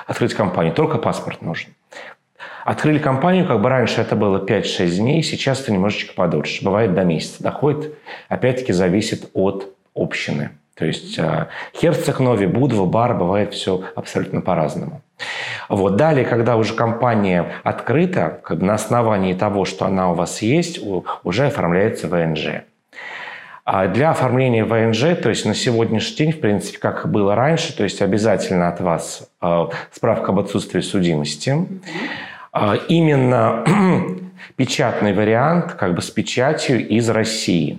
открыть 0.06 0.34
компанию, 0.34 0.74
только 0.74 0.98
паспорт 0.98 1.42
нужен. 1.42 1.70
Открыли 2.64 2.98
компанию, 2.98 3.46
как 3.46 3.60
бы 3.60 3.68
раньше 3.68 4.00
это 4.00 4.14
было 4.14 4.44
5-6 4.44 4.96
дней, 4.96 5.22
сейчас 5.22 5.60
это 5.60 5.72
немножечко 5.72 6.14
подольше. 6.14 6.64
Бывает 6.64 6.94
до 6.94 7.04
месяца. 7.04 7.42
Доходит, 7.42 7.94
опять-таки, 8.28 8.72
зависит 8.72 9.30
от 9.34 9.74
общины. 9.94 10.50
То 10.74 10.86
есть 10.86 11.18
э, 11.18 11.48
Херцог, 11.74 12.20
Нови, 12.20 12.46
Будва, 12.46 12.86
Бар, 12.86 13.14
бывает 13.14 13.52
все 13.52 13.84
абсолютно 13.94 14.40
по-разному. 14.40 15.02
Вот. 15.68 15.96
Далее, 15.96 16.24
когда 16.24 16.56
уже 16.56 16.74
компания 16.74 17.52
открыта, 17.62 18.40
как 18.42 18.58
бы 18.58 18.64
на 18.64 18.74
основании 18.74 19.34
того, 19.34 19.64
что 19.64 19.86
она 19.86 20.10
у 20.10 20.14
вас 20.14 20.40
есть, 20.40 20.80
уже 21.24 21.46
оформляется 21.46 22.08
ВНЖ. 22.08 22.62
А 23.64 23.86
для 23.86 24.10
оформления 24.10 24.64
ВНЖ, 24.64 25.16
то 25.22 25.28
есть 25.28 25.44
на 25.44 25.54
сегодняшний 25.54 26.16
день, 26.16 26.32
в 26.32 26.40
принципе, 26.40 26.78
как 26.78 27.08
было 27.08 27.36
раньше, 27.36 27.76
то 27.76 27.84
есть 27.84 28.02
обязательно 28.02 28.68
от 28.68 28.80
вас 28.80 29.30
э, 29.40 29.66
справка 29.92 30.32
об 30.32 30.40
отсутствии 30.40 30.80
судимости. 30.80 31.54
Э, 32.52 32.78
именно 32.88 33.64
печатный 34.56 35.12
вариант, 35.12 35.74
как 35.74 35.94
бы 35.94 36.02
с 36.02 36.10
печатью 36.10 36.88
из 36.88 37.08
России. 37.08 37.78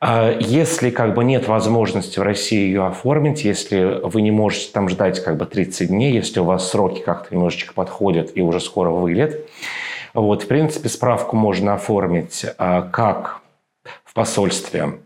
А 0.00 0.36
если 0.38 0.90
как 0.90 1.14
бы 1.14 1.24
нет 1.24 1.48
возможности 1.48 2.18
в 2.18 2.22
России 2.22 2.66
ее 2.66 2.86
оформить, 2.86 3.42
если 3.42 4.00
вы 4.02 4.20
не 4.20 4.30
можете 4.30 4.70
там 4.70 4.90
ждать 4.90 5.24
как 5.24 5.38
бы 5.38 5.46
30 5.46 5.88
дней, 5.88 6.12
если 6.12 6.40
у 6.40 6.44
вас 6.44 6.70
сроки 6.70 7.00
как-то 7.00 7.34
немножечко 7.34 7.72
подходят 7.72 8.32
и 8.34 8.42
уже 8.42 8.60
скоро 8.60 8.90
вылет, 8.90 9.48
вот, 10.12 10.42
в 10.42 10.46
принципе, 10.46 10.90
справку 10.90 11.36
можно 11.36 11.74
оформить 11.74 12.44
а, 12.58 12.82
как 12.82 13.40
в 14.04 14.12
посольстве 14.12 14.98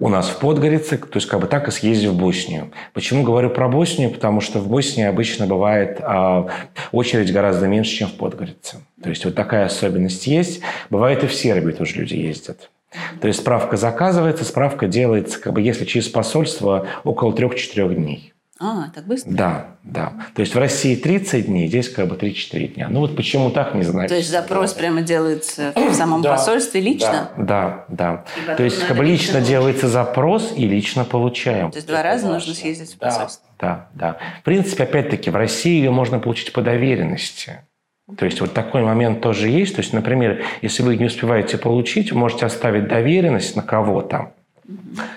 у 0.00 0.08
нас 0.08 0.28
в 0.28 0.38
Подгорице, 0.38 0.96
то 0.96 1.16
есть 1.16 1.26
как 1.26 1.40
бы 1.40 1.46
так 1.46 1.68
и 1.68 1.70
съездив 1.70 2.10
в 2.10 2.18
Боснию. 2.18 2.70
Почему 2.94 3.24
говорю 3.24 3.50
про 3.50 3.68
Боснию? 3.68 4.10
Потому 4.10 4.40
что 4.40 4.60
в 4.60 4.68
Боснии 4.68 5.04
обычно 5.04 5.46
бывает 5.46 5.98
а, 6.00 6.48
очередь 6.92 7.32
гораздо 7.32 7.66
меньше, 7.66 7.96
чем 7.96 8.08
в 8.08 8.14
Подгорице. 8.14 8.78
То 9.02 9.08
есть 9.08 9.24
вот 9.24 9.34
такая 9.34 9.66
особенность 9.66 10.26
есть. 10.26 10.60
Бывает 10.90 11.24
и 11.24 11.26
в 11.26 11.34
Сербии 11.34 11.72
тоже 11.72 11.96
люди 11.96 12.14
ездят. 12.14 12.70
То 13.20 13.28
есть 13.28 13.40
справка 13.40 13.76
заказывается, 13.76 14.44
справка 14.44 14.86
делается, 14.86 15.40
как 15.40 15.52
бы, 15.52 15.60
если 15.60 15.84
через 15.84 16.08
посольство, 16.08 16.86
около 17.04 17.32
3-4 17.32 17.94
дней. 17.94 18.32
А, 18.60 18.90
так 18.92 19.06
быстро? 19.06 19.30
Да, 19.30 19.66
да. 19.84 20.12
То 20.34 20.40
есть 20.40 20.54
в 20.54 20.58
России 20.58 20.96
30 20.96 21.46
дней, 21.46 21.68
здесь 21.68 21.88
как 21.88 22.08
бы 22.08 22.16
3-4 22.16 22.74
дня. 22.74 22.88
Ну 22.90 23.00
вот 23.00 23.14
почему 23.14 23.50
так, 23.50 23.74
не 23.74 23.84
знаю. 23.84 24.08
То 24.08 24.16
есть 24.16 24.30
запрос 24.30 24.72
прямо 24.72 25.02
делается 25.02 25.72
в 25.76 25.94
самом 25.94 26.22
да, 26.22 26.34
посольстве 26.34 26.80
лично? 26.80 27.30
Да, 27.36 27.84
да. 27.88 28.24
да. 28.46 28.56
То 28.56 28.64
есть 28.64 28.84
как 28.84 28.96
бы 28.96 29.04
лично 29.04 29.40
делается 29.40 29.88
запрос 29.88 30.52
и 30.56 30.66
лично 30.66 31.04
получаем. 31.04 31.70
То 31.70 31.76
есть 31.76 31.86
два 31.86 32.02
раза 32.02 32.26
нужно 32.26 32.52
съездить 32.52 32.94
в 32.94 32.98
посольство? 32.98 33.48
Да, 33.60 33.88
да. 33.94 34.18
В 34.40 34.44
принципе, 34.44 34.84
опять-таки, 34.84 35.30
в 35.30 35.36
России 35.36 35.78
ее 35.78 35.90
можно 35.90 36.18
получить 36.18 36.52
по 36.52 36.60
доверенности. 36.60 37.62
То 38.16 38.24
есть 38.24 38.40
вот 38.40 38.54
такой 38.54 38.82
момент 38.82 39.20
тоже 39.20 39.48
есть. 39.48 39.76
То 39.76 39.82
есть, 39.82 39.92
например, 39.92 40.44
если 40.62 40.82
вы 40.82 40.96
не 40.96 41.04
успеваете 41.04 41.58
получить, 41.58 42.10
вы 42.10 42.18
можете 42.18 42.46
оставить 42.46 42.88
доверенность 42.88 43.54
на 43.54 43.62
кого-то. 43.62 44.32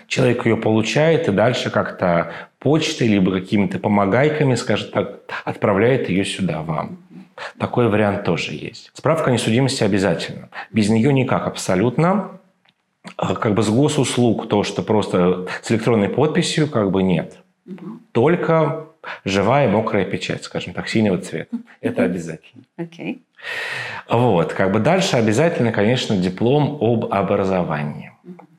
Человек 0.08 0.46
ее 0.46 0.58
получает 0.58 1.28
и 1.28 1.32
дальше 1.32 1.70
как-то 1.70 2.34
почтой 2.60 3.08
либо 3.08 3.32
какими-то 3.32 3.80
помогайками, 3.80 4.56
скажем 4.56 4.92
так, 4.92 5.20
отправляет 5.46 6.10
ее 6.10 6.24
сюда 6.24 6.62
вам. 6.62 7.00
Такой 7.58 7.90
вариант 7.90 8.24
тоже 8.24 8.54
есть. 8.54 8.92
Справка 8.94 9.30
о 9.30 9.34
несудимости 9.34 9.84
обязательно. 9.84 10.50
Без 10.72 10.90
нее 10.90 11.12
никак 11.12 11.48
абсолютно. 11.48 12.40
А 13.18 13.36
как 13.36 13.56
бы 13.56 13.64
с 13.64 13.70
госуслуг 13.70 14.48
то, 14.48 14.64
что 14.64 14.84
просто 14.84 15.48
с 15.64 15.72
электронной 15.72 16.10
подписью, 16.10 16.70
как 16.70 16.92
бы 16.92 17.02
нет. 17.02 17.38
Только 18.12 18.86
живая 19.26 19.68
мокрая 19.68 20.06
печать, 20.06 20.44
скажем 20.44 20.74
так, 20.74 20.88
синего 20.88 21.18
цвета. 21.18 21.58
Это 21.82 22.04
обязательно. 22.04 22.64
Okay. 22.78 23.22
Вот, 24.08 24.54
как 24.54 24.72
бы 24.72 24.80
дальше 24.80 25.18
обязательно, 25.18 25.72
конечно, 25.72 26.16
диплом 26.16 26.78
об 26.80 27.12
образовании. 27.12 28.12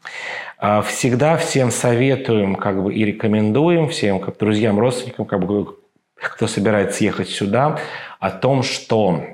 А 0.02 0.41
всегда 0.82 1.36
всем 1.36 1.70
советуем 1.70 2.54
как 2.54 2.82
бы, 2.82 2.94
и 2.94 3.04
рекомендуем 3.04 3.88
всем, 3.88 4.20
как 4.20 4.38
друзьям, 4.38 4.78
родственникам, 4.78 5.26
как 5.26 5.44
бы, 5.44 5.76
кто 6.14 6.46
собирается 6.46 7.04
ехать 7.04 7.28
сюда, 7.28 7.78
о 8.20 8.30
том, 8.30 8.62
что 8.62 9.24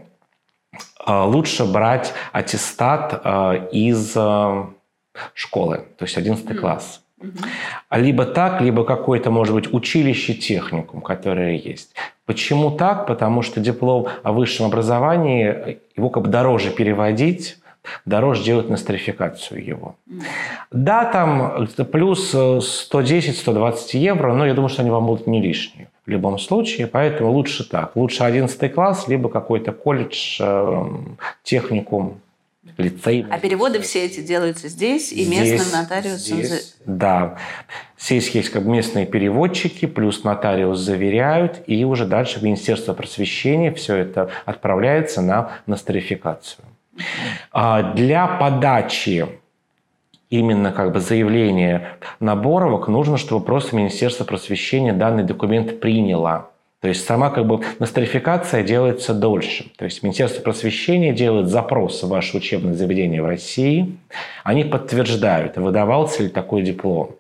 а, 1.05 1.27
лучше 1.27 1.65
брать 1.65 2.15
аттестат 2.33 3.21
а, 3.25 3.69
из 3.73 4.17
школы, 5.35 5.85
то 5.99 6.05
есть 6.05 6.17
11 6.17 6.59
класс. 6.59 7.03
Либо 7.91 8.25
так, 8.25 8.61
либо 8.61 8.85
какое-то, 8.85 9.31
может 9.31 9.55
быть, 9.55 9.73
училище, 9.73 10.35
техникум, 10.35 11.01
которое 11.01 11.57
есть. 11.57 11.95
Почему 12.27 12.71
так? 12.71 13.07
Потому 13.07 13.43
что 13.43 13.61
диплом 13.61 14.07
о 14.23 14.33
высшем 14.33 14.67
образовании, 14.67 15.81
его 15.97 16.11
как 16.11 16.25
бы 16.25 16.29
дороже 16.29 16.71
переводить, 16.71 17.58
дороже 18.05 18.45
делать 18.45 18.69
нострификацию 18.69 19.65
его. 19.65 19.97
Да, 20.71 21.05
там 21.05 21.69
плюс 21.91 22.35
110-120 22.35 23.97
евро, 23.99 24.35
но 24.35 24.47
я 24.47 24.55
думаю, 24.55 24.69
что 24.69 24.83
они 24.83 24.91
вам 24.91 25.07
будут 25.07 25.27
не 25.27 25.41
лишние 25.41 25.89
в 26.07 26.11
любом 26.11 26.39
случае, 26.39 26.87
поэтому 26.87 27.31
лучше 27.31 27.69
так. 27.69 27.95
Лучше 27.95 28.25
11 28.25 28.73
класс, 28.73 29.09
либо 29.09 29.29
какой-то 29.29 29.73
колледж, 29.73 30.39
э, 30.41 30.85
техникум, 31.43 32.21
лицей. 32.79 33.27
А 33.31 33.39
переводы 33.39 33.81
все 33.81 34.07
эти 34.07 34.21
делаются 34.21 34.69
здесь 34.69 35.13
и 35.13 35.25
здесь, 35.25 35.53
местным 35.53 35.83
нотариусом? 35.83 36.39
Здесь, 36.39 36.77
да. 36.87 37.37
Здесь 37.99 38.31
есть 38.31 38.51
как 38.51 38.65
бы 38.65 38.71
местные 38.71 39.07
переводчики, 39.07 39.87
плюс 39.87 40.25
нотариус 40.25 40.79
заверяют, 40.79 41.63
и 41.67 41.85
уже 41.85 42.07
дальше 42.07 42.39
в 42.39 42.43
Министерство 42.43 42.95
просвещения 42.95 43.73
все 43.73 43.97
это 43.97 44.31
отправляется 44.47 45.21
на 45.21 45.59
нострификацию. 45.67 46.65
А, 47.53 47.95
для 47.95 48.27
подачи 48.27 49.27
именно 50.31 50.73
как 50.73 50.93
бы 50.93 51.01
заявления 51.01 51.99
наборовок 52.21 52.89
нужно, 52.89 53.17
чтобы 53.17 53.45
просто 53.45 53.77
Министерство 53.77 54.25
просвещения 54.25 54.93
данный 54.93 55.25
документ 55.25 55.81
приняло. 55.81 56.51
То 56.81 56.87
есть 56.87 57.05
сама 57.05 57.31
как 57.31 57.45
бы 57.47 57.61
нострификация 57.81 58.63
делается 58.63 59.13
дольше. 59.13 59.73
То 59.77 59.85
есть 59.85 60.03
Министерство 60.05 60.43
просвещения 60.43 61.13
делает 61.13 61.49
запрос 61.49 62.03
в 62.05 62.09
ваше 62.09 62.37
учебное 62.37 62.75
заведение 62.75 63.21
в 63.21 63.27
России. 63.27 63.97
Они 64.45 64.63
подтверждают, 64.63 65.57
выдавался 65.57 66.23
ли 66.23 66.29
такой 66.29 66.63
диплом. 66.63 67.17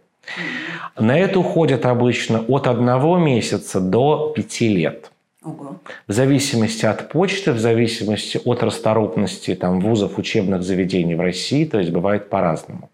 На 0.96 1.18
это 1.18 1.40
уходит 1.40 1.86
обычно 1.86 2.44
от 2.46 2.68
одного 2.68 3.18
месяца 3.18 3.80
до 3.80 4.32
пяти 4.34 4.68
лет. 4.68 5.10
В 6.06 6.12
зависимости 6.12 6.86
от 6.86 7.10
почты, 7.10 7.52
в 7.52 7.58
зависимости 7.58 8.40
от 8.44 8.62
расторопности 8.62 9.54
там, 9.54 9.80
вузов, 9.80 10.18
учебных 10.18 10.62
заведений 10.62 11.14
в 11.14 11.20
России, 11.20 11.64
то 11.64 11.78
есть 11.78 11.90
бывает 11.90 12.30
по-разному. 12.30 12.90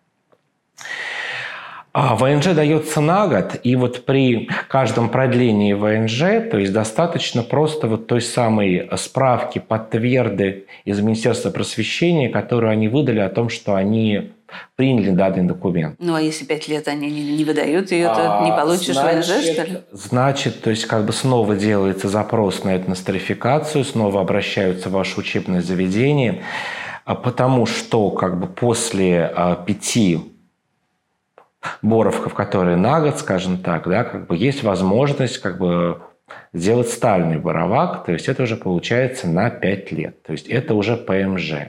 А 1.93 2.17
ВНЖ 2.17 2.55
дается 2.55 3.01
на 3.01 3.29
год, 3.29 3.61
и 3.63 3.77
вот 3.77 4.05
при 4.05 4.49
каждом 4.69 5.09
продлении 5.09 5.75
ВНЖ, 5.75 6.51
то 6.51 6.59
есть 6.59 6.73
достаточно 6.73 7.45
просто 7.45 7.87
вот 7.87 8.09
той 8.09 8.21
самой 8.21 8.89
справки 8.97 9.61
подтверды 9.61 10.67
из 10.85 10.99
Министерства 10.99 11.51
просвещения, 11.51 12.29
которую 12.29 12.73
они 12.73 12.89
выдали 12.89 13.21
о 13.21 13.29
том, 13.29 13.49
что 13.49 13.77
они 13.77 14.33
приняли 14.77 15.11
данный 15.11 15.45
документ. 15.45 15.97
Ну, 15.99 16.15
а 16.15 16.21
если 16.21 16.45
пять 16.45 16.69
лет 16.69 16.89
они 16.89 17.11
не, 17.11 17.37
не 17.37 17.45
выдают 17.45 17.91
ее, 17.91 18.09
то 18.09 18.41
а, 18.41 18.45
не 18.45 18.51
получишь 18.51 18.95
значит, 18.95 19.27
ВНЖ, 19.27 19.53
что 19.53 19.63
ли? 19.63 19.79
Значит, 19.93 20.63
то 20.63 20.71
есть 20.71 20.87
как 20.87 21.05
бы 21.05 21.13
снова 21.13 21.57
делается 21.57 22.09
запрос 22.09 22.65
на 22.65 22.75
эту 22.75 22.91
нострификацию, 22.91 23.85
снова 23.85 24.21
обращаются 24.21 24.89
в 24.89 24.93
ваше 24.93 25.21
учебное 25.21 25.61
заведение, 25.61 26.43
а 27.05 27.15
потому 27.15 27.67
что 27.67 28.11
как 28.11 28.39
бы 28.39 28.47
после 28.47 29.33
а, 29.35 29.57
пяти 29.57 30.21
боровков, 31.83 32.35
которые 32.35 32.77
на 32.77 33.01
год, 33.01 33.19
скажем 33.19 33.59
так, 33.59 33.89
да, 33.89 34.05
как 34.05 34.27
бы 34.27 34.37
есть 34.37 34.63
возможность 34.63 35.39
как 35.39 35.59
бы 35.59 36.01
сделать 36.53 36.89
стальный 36.89 37.39
боровак, 37.39 38.05
то 38.05 38.13
есть 38.13 38.29
это 38.29 38.45
уже 38.45 38.57
получается 38.57 39.29
на 39.29 39.51
5 39.51 39.93
лет, 39.93 40.23
то 40.23 40.33
есть 40.33 40.49
это 40.49 40.75
уже 40.75 40.97
ПМЖ. 40.97 41.69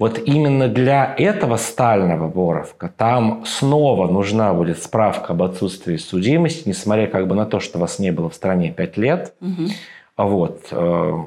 Вот 0.00 0.18
именно 0.18 0.66
для 0.66 1.14
этого 1.18 1.56
стального 1.56 2.26
боровка 2.26 2.88
там 2.88 3.44
снова 3.44 4.10
нужна 4.10 4.54
будет 4.54 4.82
справка 4.82 5.34
об 5.34 5.42
отсутствии 5.42 5.98
судимости, 5.98 6.66
несмотря 6.66 7.06
как 7.06 7.28
бы 7.28 7.34
на 7.34 7.44
то, 7.44 7.60
что 7.60 7.78
вас 7.78 7.98
не 7.98 8.10
было 8.10 8.30
в 8.30 8.34
стране 8.34 8.72
5 8.72 8.96
лет. 8.96 9.34
Угу. 9.42 9.68
Вот. 10.16 10.68
Э, 10.70 11.18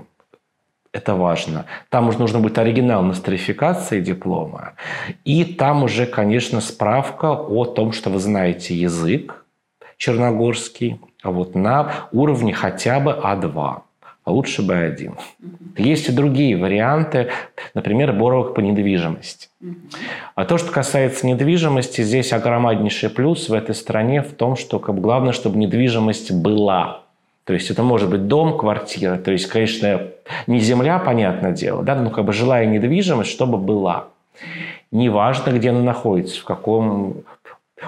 это 0.91 1.13
важно. 1.13 1.65
Там 1.89 2.07
уже 2.07 2.17
нужно 2.17 2.39
будет 2.39 2.57
оригинал 2.57 3.03
нострификации 3.03 4.01
диплома. 4.01 4.73
И 5.23 5.45
там 5.45 5.83
уже, 5.83 6.07
конечно, 6.07 6.59
справка 6.59 7.31
о 7.31 7.65
том, 7.65 7.91
что 7.91 8.09
вы 8.09 8.17
знаете 8.17 8.73
язык 8.73 9.45
черногорский, 9.97 10.99
а 11.21 11.29
вот 11.29 11.53
на 11.53 12.07
уровне 12.11 12.53
хотя 12.53 12.99
бы 12.99 13.11
А2 13.11 13.81
а 14.23 14.31
лучше 14.31 14.61
бы 14.61 14.75
один. 14.75 15.15
Есть 15.77 16.09
и 16.09 16.11
другие 16.11 16.55
варианты, 16.57 17.29
например, 17.73 18.13
боровок 18.13 18.55
по 18.55 18.61
недвижимости. 18.61 19.49
А 20.35 20.45
то, 20.45 20.57
что 20.57 20.71
касается 20.71 21.27
недвижимости, 21.27 22.01
здесь 22.01 22.33
огромнейший 22.33 23.09
плюс 23.09 23.49
в 23.49 23.53
этой 23.53 23.75
стране 23.75 24.21
в 24.21 24.33
том, 24.33 24.55
что 24.55 24.79
как 24.79 24.95
бы, 24.95 25.01
главное, 25.01 25.33
чтобы 25.33 25.57
недвижимость 25.57 26.31
была. 26.31 27.01
То 27.43 27.53
есть 27.53 27.69
это 27.69 27.83
может 27.83 28.09
быть 28.09 28.27
дом, 28.27 28.57
квартира. 28.57 29.17
То 29.17 29.31
есть, 29.31 29.47
конечно, 29.47 30.07
не 30.47 30.59
земля, 30.59 30.99
понятное 30.99 31.51
дело, 31.51 31.83
да, 31.83 31.95
но 31.95 32.09
как 32.09 32.23
бы 32.23 32.31
жилая 32.31 32.65
недвижимость, 32.65 33.31
чтобы 33.31 33.57
была. 33.57 34.07
Неважно, 34.91 35.51
где 35.51 35.71
она 35.71 35.81
находится, 35.81 36.39
в 36.39 36.45
каком 36.45 37.23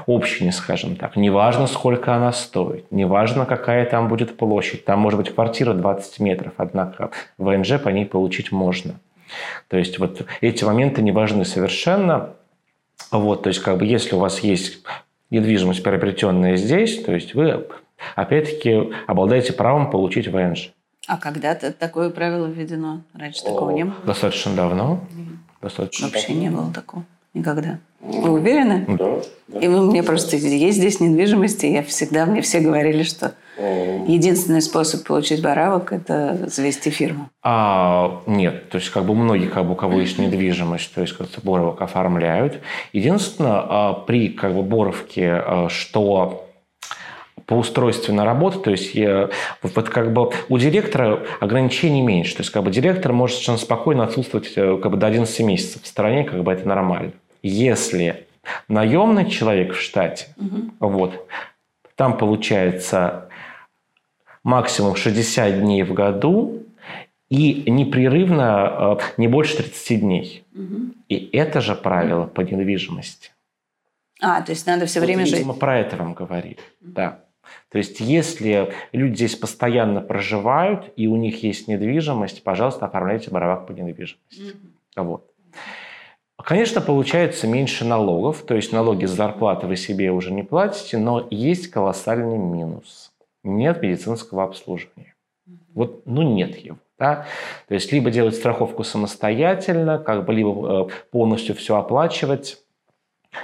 общине, 0.07 0.51
скажем 0.51 0.95
так. 0.95 1.15
Неважно, 1.15 1.67
сколько 1.67 2.13
она 2.15 2.31
стоит, 2.31 2.91
неважно, 2.91 3.45
какая 3.45 3.85
там 3.85 4.07
будет 4.07 4.37
площадь. 4.37 4.85
Там 4.85 4.99
может 4.99 5.19
быть 5.19 5.33
квартира 5.33 5.73
20 5.73 6.19
метров, 6.19 6.53
однако 6.57 7.11
ВНЖ 7.37 7.79
по 7.79 7.89
ней 7.89 8.05
получить 8.05 8.51
можно. 8.51 8.95
То 9.67 9.77
есть 9.77 9.99
вот 9.99 10.25
эти 10.41 10.63
моменты 10.63 11.01
не 11.01 11.11
важны 11.11 11.45
совершенно. 11.45 12.31
Вот, 13.11 13.43
то 13.43 13.49
есть 13.49 13.61
как 13.61 13.77
бы 13.77 13.85
если 13.85 14.15
у 14.15 14.19
вас 14.19 14.39
есть 14.39 14.83
недвижимость, 15.29 15.83
приобретенная 15.83 16.55
здесь, 16.55 17.03
то 17.03 17.13
есть 17.13 17.33
вы 17.33 17.65
опять-таки 18.15 18.93
обладаете 19.07 19.53
правом 19.53 19.89
получить 19.89 20.27
ВНЖ. 20.27 20.71
А 21.07 21.17
когда-то 21.17 21.71
такое 21.71 22.09
правило 22.09 22.47
введено? 22.47 23.01
Раньше 23.13 23.43
О, 23.43 23.51
такого 23.51 23.69
не 23.71 23.85
было? 23.85 23.95
Достаточно 24.05 24.55
давно. 24.55 25.01
Достаточно 25.61 26.07
Вообще 26.07 26.29
давно. 26.29 26.41
не 26.41 26.49
было 26.49 26.73
такого. 26.73 27.05
Никогда. 27.35 27.79
Вы 27.99 28.31
уверены? 28.31 28.85
Да. 28.87 29.59
И 29.59 29.67
вы 29.67 29.81
мне 29.81 30.03
просто 30.03 30.37
есть 30.37 30.77
здесь 30.77 30.99
недвижимость, 30.99 31.63
и 31.63 31.71
я 31.71 31.83
всегда, 31.83 32.25
мне 32.25 32.41
все 32.41 32.59
говорили, 32.59 33.03
что 33.03 33.33
единственный 34.07 34.61
способ 34.61 35.05
получить 35.05 35.41
баравок– 35.41 35.91
это 35.91 36.47
завести 36.47 36.89
фирму. 36.89 37.29
А, 37.43 38.21
нет, 38.25 38.69
то 38.69 38.77
есть 38.77 38.89
как 38.89 39.05
бы 39.05 39.13
многие, 39.15 39.47
как 39.47 39.65
бы, 39.65 39.73
у 39.73 39.75
кого 39.75 39.99
есть 39.99 40.17
недвижимость, 40.17 40.93
то 40.93 41.01
есть 41.01 41.13
как-то 41.13 41.41
боровок 41.41 41.81
оформляют. 41.81 42.61
Единственное, 42.93 43.61
а, 43.63 43.93
при 43.93 44.29
как 44.29 44.55
бы 44.55 44.63
боровке, 44.63 45.31
а, 45.31 45.67
что 45.69 46.45
по 47.45 47.53
устройству 47.55 48.13
на 48.13 48.25
работу, 48.25 48.59
то 48.59 48.71
есть 48.71 48.95
я, 48.95 49.29
вот 49.61 49.89
как 49.89 50.13
бы 50.13 50.31
у 50.49 50.57
директора 50.57 51.19
ограничений 51.39 52.01
меньше, 52.01 52.35
то 52.35 52.41
есть 52.41 52.51
как 52.51 52.63
бы 52.63 52.71
директор 52.71 53.13
может 53.13 53.35
совершенно 53.35 53.57
спокойно 53.59 54.03
отсутствовать 54.03 54.53
э, 54.55 54.79
как 54.81 54.91
бы 54.91 54.97
до 54.97 55.05
11 55.07 55.39
месяцев 55.41 55.83
в 55.83 55.87
стране, 55.87 56.23
как 56.23 56.43
бы 56.43 56.51
это 56.51 56.67
нормально. 56.67 57.11
Если 57.47 58.25
наемный 58.67 59.29
человек 59.29 59.75
в 59.75 59.79
штате, 59.79 60.29
угу. 60.35 60.71
вот, 60.79 61.27
там 61.93 62.17
получается 62.17 63.29
максимум 64.43 64.95
60 64.95 65.59
дней 65.59 65.83
в 65.83 65.93
году 65.93 66.63
и 67.29 67.69
непрерывно 67.69 68.97
э, 68.99 69.03
не 69.17 69.27
больше 69.27 69.57
30 69.57 69.99
дней. 69.99 70.43
Угу. 70.55 70.93
И 71.09 71.29
это 71.37 71.61
же 71.61 71.75
правило 71.75 72.25
по 72.25 72.41
недвижимости. 72.41 73.29
А, 74.21 74.41
то 74.41 74.51
есть 74.51 74.65
надо 74.65 74.87
все 74.87 74.99
вот, 74.99 75.05
время 75.05 75.27
жить. 75.27 75.45
Мы 75.45 75.53
про 75.53 75.77
это 75.77 75.97
вам 75.97 76.15
говорили, 76.15 76.57
да. 76.81 77.25
То 77.69 77.77
есть, 77.77 77.99
если 77.99 78.73
люди 78.91 79.17
здесь 79.17 79.35
постоянно 79.35 80.01
проживают 80.01 80.91
и 80.95 81.05
у 81.05 81.15
них 81.15 81.43
есть 81.43 81.67
недвижимость, 81.67 82.43
пожалуйста, 82.43 82.87
оформляйте 82.87 83.29
баравак 83.29 83.67
по 83.67 83.71
недвижимости. 83.71 84.41
Mm-hmm. 84.41 85.03
Вот. 85.03 85.31
Конечно, 86.43 86.81
получается 86.81 87.47
меньше 87.47 87.85
налогов, 87.85 88.43
то 88.43 88.55
есть 88.55 88.71
налоги 88.71 89.05
с 89.05 89.11
зарплаты 89.11 89.67
вы 89.67 89.77
себе 89.77 90.11
уже 90.11 90.31
не 90.31 90.43
платите, 90.43 90.97
но 90.97 91.25
есть 91.29 91.69
колоссальный 91.69 92.37
минус. 92.37 93.13
Нет 93.43 93.81
медицинского 93.81 94.43
обслуживания. 94.43 95.15
Вот, 95.73 96.05
ну 96.05 96.21
нет 96.21 96.57
его. 96.57 96.77
Да? 96.99 97.25
То 97.67 97.73
есть 97.73 97.91
либо 97.91 98.11
делать 98.11 98.35
страховку 98.35 98.83
самостоятельно, 98.83 99.97
как 99.97 100.25
бы 100.25 100.33
либо 100.33 100.87
э, 100.87 100.89
полностью 101.11 101.55
все 101.55 101.77
оплачивать, 101.77 102.57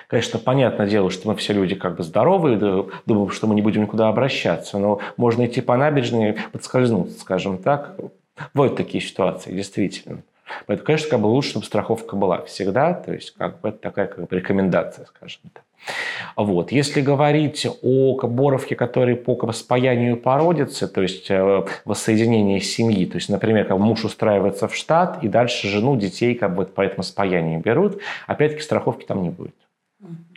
Конечно, 0.07 0.39
понятное 0.39 0.87
дело, 0.87 1.09
что 1.09 1.27
мы 1.27 1.35
все 1.35 1.53
люди 1.53 1.75
как 1.75 1.97
бы 1.97 2.03
здоровые, 2.03 2.57
думаем, 3.05 3.29
что 3.29 3.47
мы 3.47 3.55
не 3.55 3.61
будем 3.61 3.83
никуда 3.83 4.07
обращаться, 4.07 4.77
но 4.77 4.99
можно 5.17 5.45
идти 5.45 5.61
по 5.61 5.77
набережной, 5.77 6.37
подскользнуться, 6.51 7.19
скажем 7.19 7.57
так. 7.57 7.95
Вот 8.53 8.75
такие 8.75 9.03
ситуации, 9.03 9.53
действительно. 9.53 10.23
Поэтому, 10.65 10.85
конечно, 10.85 11.09
как 11.09 11.19
бы 11.19 11.27
лучше, 11.27 11.51
чтобы 11.51 11.65
страховка 11.65 12.15
была 12.15 12.41
всегда, 12.43 12.93
то 12.93 13.13
есть 13.13 13.31
как 13.31 13.59
бы 13.61 13.69
это 13.69 13.77
такая 13.77 14.07
как 14.07 14.27
бы 14.27 14.35
рекомендация, 14.35 15.05
скажем 15.05 15.41
так. 15.53 15.63
Вот. 16.35 16.71
Если 16.71 17.01
говорить 17.01 17.67
о 17.81 18.27
боровке, 18.27 18.75
которые 18.75 19.15
по 19.15 19.35
как 19.35 19.47
бы, 19.47 19.53
спаянию 19.53 20.17
породятся, 20.17 20.87
то 20.87 21.01
есть 21.01 21.29
э, 21.29 21.65
воссоединение 21.85 22.59
семьи, 22.59 23.05
то 23.05 23.15
есть, 23.15 23.29
например, 23.29 23.65
как 23.65 23.77
бы 23.77 23.83
муж 23.83 24.05
устраивается 24.05 24.67
в 24.67 24.75
штат, 24.75 25.23
и 25.23 25.27
дальше 25.27 25.67
жену, 25.67 25.95
детей 25.95 26.35
как 26.35 26.55
бы 26.55 26.65
по 26.65 26.81
этому 26.81 27.03
спаянию 27.03 27.59
берут, 27.59 27.99
опять-таки 28.27 28.63
страховки 28.63 29.05
там 29.05 29.23
не 29.23 29.29
будет. 29.29 29.55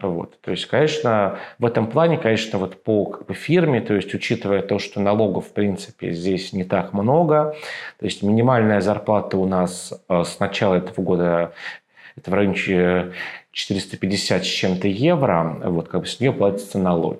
Вот. 0.00 0.40
То 0.42 0.50
есть, 0.50 0.66
конечно, 0.66 1.38
в 1.58 1.64
этом 1.64 1.86
плане, 1.86 2.18
конечно, 2.18 2.58
вот 2.58 2.82
по 2.82 3.06
как 3.06 3.26
бы, 3.26 3.34
фирме, 3.34 3.80
то 3.80 3.94
есть, 3.94 4.12
учитывая 4.14 4.60
то, 4.60 4.78
что 4.78 5.00
налогов, 5.00 5.46
в 5.46 5.52
принципе, 5.52 6.12
здесь 6.12 6.52
не 6.52 6.64
так 6.64 6.92
много, 6.92 7.56
то 7.98 8.04
есть, 8.04 8.22
минимальная 8.22 8.80
зарплата 8.80 9.38
у 9.38 9.46
нас 9.46 9.94
э, 10.08 10.24
с 10.24 10.38
начала 10.38 10.74
этого 10.74 11.02
года 11.02 11.52
это 12.16 12.30
в 12.30 12.34
районе 12.34 12.54
450 13.52 14.44
с 14.44 14.46
чем-то 14.46 14.86
евро, 14.86 15.56
вот, 15.64 15.88
как 15.88 16.02
бы 16.02 16.06
с 16.06 16.20
нее 16.20 16.32
платятся 16.32 16.78
налоги. 16.78 17.18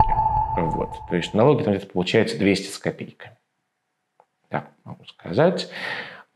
Вот. 0.56 0.90
То 1.08 1.16
есть, 1.16 1.34
налоги 1.34 1.62
там 1.62 1.74
где-то 1.74 1.90
получается 1.90 2.38
200 2.38 2.70
с 2.70 2.78
копейками. 2.78 3.36
Так 4.50 4.68
могу 4.84 5.04
сказать. 5.06 5.68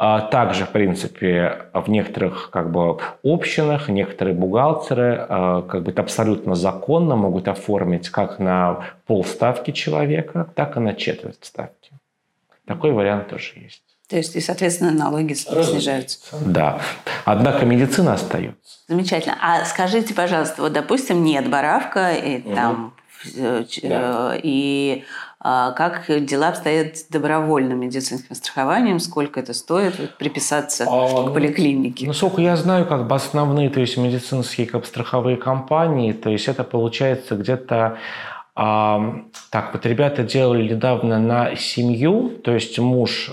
А 0.00 0.20
также, 0.20 0.64
в 0.64 0.70
принципе, 0.70 1.66
в 1.74 1.90
некоторых 1.90 2.50
как 2.50 2.70
бы, 2.70 2.98
общинах 3.24 3.88
некоторые 3.88 4.32
бухгалтеры 4.32 5.26
а, 5.28 5.62
как 5.62 5.82
бы, 5.82 5.90
это 5.90 6.02
абсолютно 6.02 6.54
законно 6.54 7.16
могут 7.16 7.48
оформить 7.48 8.08
как 8.08 8.38
на 8.38 8.84
полставки 9.06 9.72
человека, 9.72 10.48
так 10.54 10.76
и 10.76 10.80
на 10.80 10.94
четверть 10.94 11.44
ставки. 11.44 11.90
Такой 12.64 12.92
вариант 12.92 13.28
тоже 13.28 13.54
есть. 13.56 13.82
То 14.08 14.16
есть, 14.16 14.36
и, 14.36 14.40
соответственно, 14.40 14.92
налоги 14.92 15.32
снижаются. 15.34 16.36
Да. 16.46 16.80
Однако 17.24 17.66
медицина 17.66 18.14
остается. 18.14 18.78
Замечательно. 18.86 19.36
А 19.42 19.64
скажите, 19.64 20.14
пожалуйста, 20.14 20.62
вот, 20.62 20.72
допустим, 20.72 21.24
нет 21.24 21.50
баравка, 21.50 22.12
и 22.12 22.38
угу. 22.38 22.54
там 22.54 22.94
да. 23.34 23.64
Э, 24.34 24.40
и 24.42 25.04
как 25.40 26.04
дела 26.24 26.48
обстоят 26.48 26.98
с 26.98 27.04
добровольным 27.04 27.80
медицинским 27.80 28.34
страхованием? 28.34 28.98
Сколько 28.98 29.40
это 29.40 29.54
стоит 29.54 30.16
приписаться 30.18 30.84
а, 30.88 31.28
к 31.28 31.32
поликлинике? 31.32 32.06
Ну, 32.06 32.12
сколько 32.12 32.42
я 32.42 32.56
знаю, 32.56 32.86
как 32.86 33.06
бы 33.06 33.14
основные, 33.14 33.70
то 33.70 33.80
есть 33.80 33.96
медицинские 33.96 34.66
как 34.66 34.80
бы, 34.80 34.86
страховые 34.86 35.36
компании, 35.36 36.12
то 36.12 36.30
есть 36.30 36.48
это 36.48 36.64
получается 36.64 37.36
где-то 37.36 37.98
а, 38.60 39.22
так, 39.50 39.72
вот 39.72 39.86
ребята 39.86 40.24
делали 40.24 40.68
недавно 40.68 41.20
на 41.20 41.54
семью, 41.54 42.30
то 42.42 42.52
есть 42.52 42.76
муж 42.80 43.30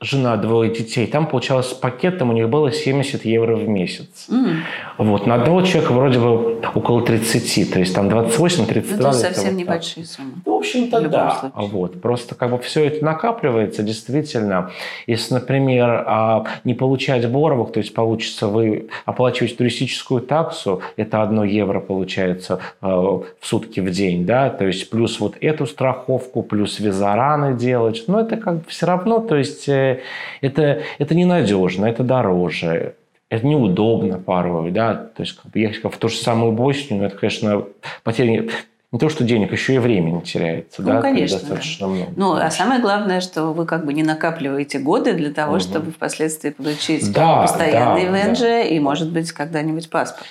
жена, 0.00 0.36
двое 0.36 0.70
детей, 0.70 1.06
там 1.06 1.26
получалось 1.26 1.70
с 1.70 1.74
пакетом 1.74 2.30
у 2.30 2.32
них 2.32 2.48
было 2.48 2.72
70 2.72 3.24
евро 3.24 3.56
в 3.56 3.68
месяц. 3.68 4.26
Mm. 4.28 4.56
Вот, 4.98 5.26
на 5.26 5.34
одного 5.34 5.62
человека 5.62 5.92
вроде 5.92 6.18
бы 6.18 6.60
около 6.74 7.02
30, 7.02 7.72
то 7.72 7.78
есть 7.78 7.94
там 7.94 8.08
28-32. 8.08 8.96
Ну, 8.98 9.08
это 9.08 9.12
совсем 9.12 9.50
вот 9.50 9.58
небольшие 9.60 10.06
так. 10.06 10.14
суммы. 10.14 10.32
В 10.44 10.50
общем-то, 10.50 11.00
да. 11.08 11.52
Вот, 11.54 12.00
просто 12.00 12.34
как 12.34 12.50
бы 12.50 12.58
все 12.58 12.84
это 12.84 13.04
накапливается, 13.04 13.82
действительно. 13.82 14.70
Если, 15.06 15.34
например, 15.34 16.04
а, 16.06 16.44
не 16.64 16.74
получать 16.74 17.30
боровок, 17.30 17.72
то 17.72 17.80
есть 17.80 17.94
получится 17.94 18.48
вы 18.48 18.88
оплачиваете 19.04 19.56
туристическую 19.56 20.20
таксу, 20.20 20.82
это 20.96 21.22
одно 21.22 21.44
евро 21.44 21.80
получается 21.80 22.60
а, 22.80 22.96
в 23.00 23.26
сутки 23.42 23.80
в 23.80 23.90
день, 23.90 24.26
да, 24.26 24.50
то 24.50 24.66
есть 24.66 24.90
плюс 24.90 25.20
вот 25.20 25.36
эту 25.40 25.66
страховку, 25.66 26.42
плюс 26.42 26.80
визараны 26.80 27.54
делать, 27.54 28.04
но 28.06 28.20
это 28.20 28.36
как 28.36 28.56
бы 28.56 28.64
все 28.68 28.86
равно, 28.86 29.20
то 29.20 29.36
есть 29.36 29.68
э, 29.94 30.00
это, 30.40 30.82
это 30.98 31.14
ненадежно, 31.14 31.86
это 31.86 32.02
дороже, 32.02 32.94
это 33.28 33.46
неудобно 33.46 34.18
порой, 34.18 34.70
да, 34.70 34.94
то 34.94 35.22
есть 35.22 35.36
как 35.36 35.50
бы 35.50 35.58
ехать 35.58 35.82
в 35.82 35.98
ту 35.98 36.08
же 36.08 36.16
самую 36.16 36.52
Боснию, 36.52 37.04
это, 37.04 37.16
конечно, 37.16 37.64
потеря 38.04 38.48
не 38.92 38.98
то, 38.98 39.08
что 39.08 39.24
денег, 39.24 39.52
еще 39.52 39.74
и 39.74 39.78
времени 39.78 40.20
теряется. 40.20 40.80
Ну, 40.80 40.88
да, 40.88 41.02
конечно. 41.02 41.38
Достаточно 41.38 41.86
да. 41.88 41.92
много. 41.92 42.12
Ну, 42.16 42.32
а 42.34 42.50
самое 42.50 42.80
главное, 42.80 43.20
что 43.20 43.52
вы 43.52 43.66
как 43.66 43.84
бы 43.84 43.92
не 43.92 44.02
накапливаете 44.02 44.78
годы 44.78 45.12
для 45.12 45.32
того, 45.32 45.54
угу. 45.54 45.60
чтобы 45.60 45.90
впоследствии 45.90 46.50
получить 46.50 47.12
да, 47.12 47.42
постоянный 47.42 48.06
да, 48.06 48.12
ВНЖ 48.12 48.40
да. 48.40 48.62
и, 48.62 48.78
может 48.78 49.10
быть, 49.10 49.32
когда-нибудь 49.32 49.90
паспорт. 49.90 50.26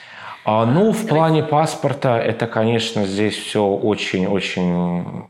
А, 0.45 0.65
ну, 0.65 0.91
в 0.91 1.05
плане 1.05 1.43
паспорта 1.43 2.17
это, 2.17 2.47
конечно, 2.47 3.05
здесь 3.05 3.35
все 3.35 3.65
очень-очень 3.65 5.25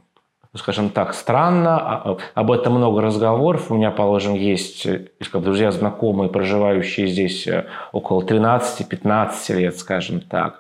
скажем 0.55 0.89
так, 0.89 1.13
странно. 1.13 1.77
А, 1.79 2.01
а, 2.05 2.17
об 2.33 2.51
этом 2.51 2.73
много 2.73 3.01
разговоров. 3.01 3.71
У 3.71 3.75
меня, 3.75 3.91
положим, 3.91 4.33
есть 4.33 4.85
э, 4.85 5.07
как 5.31 5.43
друзья, 5.43 5.71
знакомые, 5.71 6.29
проживающие 6.29 7.07
здесь 7.07 7.45
э, 7.47 7.65
около 7.91 8.21
13-15 8.21 9.53
лет, 9.55 9.77
скажем 9.77 10.21
так. 10.21 10.59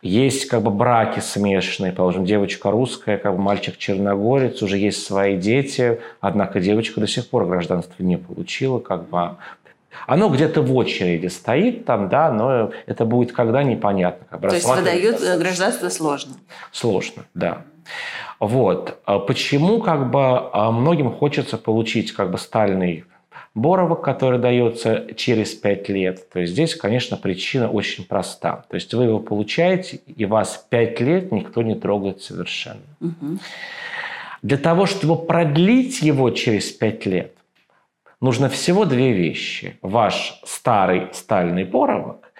Есть 0.00 0.46
как 0.46 0.62
бы 0.62 0.70
браки 0.70 1.20
смешанные, 1.20 1.92
положим, 1.92 2.24
девочка 2.24 2.70
русская, 2.70 3.18
как 3.18 3.36
бы 3.36 3.42
мальчик 3.42 3.76
черногорец, 3.76 4.62
уже 4.62 4.78
есть 4.78 5.04
свои 5.04 5.36
дети, 5.36 6.00
однако 6.20 6.60
девочка 6.60 7.00
до 7.00 7.06
сих 7.06 7.28
пор 7.28 7.46
гражданство 7.46 8.02
не 8.02 8.16
получила, 8.16 8.78
как 8.78 9.08
бы 9.08 9.36
оно 10.06 10.28
где-то 10.28 10.62
в 10.62 10.74
очереди 10.74 11.26
стоит 11.28 11.84
там, 11.84 12.08
да, 12.08 12.32
но 12.32 12.72
это 12.86 13.04
будет 13.04 13.32
когда 13.32 13.62
непонятно. 13.62 14.26
Как 14.30 14.40
То 14.40 14.54
есть 14.54 14.66
выдают 14.66 15.20
э, 15.22 15.38
гражданство 15.38 15.88
сложно? 15.88 16.34
Сложно, 16.72 17.24
да. 17.34 17.62
Вот. 18.40 18.98
А 19.04 19.18
почему 19.18 19.80
как 19.80 20.10
бы 20.10 20.20
а, 20.20 20.70
многим 20.70 21.10
хочется 21.12 21.58
получить 21.58 22.12
как 22.12 22.30
бы 22.30 22.38
стальный 22.38 23.04
боровок, 23.54 24.02
который 24.02 24.38
дается 24.38 25.06
через 25.14 25.54
5 25.54 25.88
лет. 25.90 26.28
То 26.30 26.40
есть 26.40 26.52
здесь, 26.52 26.74
конечно, 26.74 27.16
причина 27.16 27.70
очень 27.70 28.04
проста. 28.04 28.64
То 28.68 28.76
есть 28.76 28.92
вы 28.94 29.04
его 29.04 29.18
получаете, 29.18 30.00
и 30.06 30.24
вас 30.24 30.66
5 30.70 31.00
лет 31.00 31.32
никто 31.32 31.62
не 31.62 31.74
трогает 31.74 32.22
совершенно. 32.22 32.80
Угу. 33.00 33.38
Для 34.42 34.56
того, 34.56 34.86
чтобы 34.86 35.24
продлить 35.26 36.02
его 36.02 36.30
через 36.30 36.72
5 36.72 37.06
лет, 37.06 37.34
нужно 38.20 38.48
всего 38.48 38.84
две 38.84 39.12
вещи. 39.12 39.76
Ваш 39.82 40.40
старый 40.44 41.08
стальный 41.12 41.64
боровок 41.64 42.32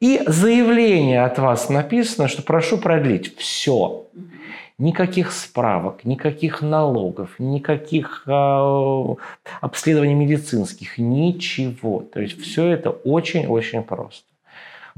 и 0.00 0.20
заявление 0.26 1.24
от 1.24 1.38
вас 1.38 1.68
написано, 1.68 2.28
что 2.28 2.42
прошу 2.42 2.78
продлить. 2.78 3.36
Все. 3.38 3.74
Угу. 3.74 4.37
Никаких 4.78 5.32
справок, 5.32 6.04
никаких 6.04 6.62
налогов, 6.62 7.30
никаких 7.40 8.22
э, 8.26 9.14
обследований 9.60 10.14
медицинских, 10.14 10.98
ничего. 10.98 12.04
То 12.12 12.20
есть 12.20 12.40
все 12.40 12.66
это 12.68 12.90
очень-очень 12.90 13.82
просто. 13.82 14.24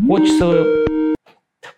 Хочется 0.07 0.67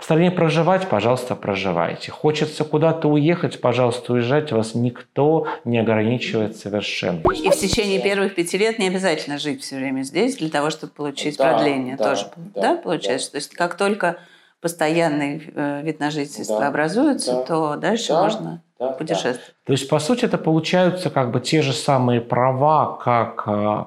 в 0.02 0.04
стране 0.04 0.32
проживать, 0.32 0.88
пожалуйста, 0.88 1.36
проживайте. 1.36 2.10
Хочется 2.10 2.64
куда-то 2.64 3.08
уехать, 3.08 3.60
пожалуйста, 3.60 4.14
уезжайте. 4.14 4.56
Вас 4.56 4.74
никто 4.74 5.46
не 5.64 5.78
ограничивает 5.78 6.56
совершенно. 6.56 7.20
И 7.32 7.50
в 7.50 7.56
течение 7.56 8.00
первых 8.00 8.34
пяти 8.34 8.58
лет 8.58 8.80
не 8.80 8.88
обязательно 8.88 9.38
жить 9.38 9.62
все 9.62 9.76
время 9.76 10.02
здесь 10.02 10.36
для 10.38 10.50
того, 10.50 10.70
чтобы 10.70 10.92
получить 10.92 11.36
да, 11.36 11.52
продление. 11.52 11.96
Да, 11.96 12.10
тоже, 12.10 12.26
да, 12.36 12.60
да 12.60 12.76
получается? 12.76 13.28
Да. 13.28 13.30
То 13.32 13.36
есть 13.36 13.54
как 13.54 13.76
только 13.76 14.18
постоянный 14.62 15.52
э, 15.54 15.82
вид 15.82 16.00
на 16.00 16.10
жительство 16.10 16.60
да, 16.60 16.68
образуется, 16.68 17.32
да, 17.32 17.42
то 17.42 17.76
дальше 17.76 18.12
да, 18.12 18.22
можно 18.22 18.62
да, 18.78 18.92
путешествовать. 18.92 19.48
Да. 19.48 19.66
То 19.66 19.72
есть, 19.72 19.88
по 19.88 19.98
сути, 19.98 20.24
это 20.24 20.38
получаются 20.38 21.10
как 21.10 21.32
бы 21.32 21.40
те 21.40 21.60
же 21.62 21.72
самые 21.72 22.20
права, 22.20 22.96
как 22.96 23.42
э, 23.46 23.84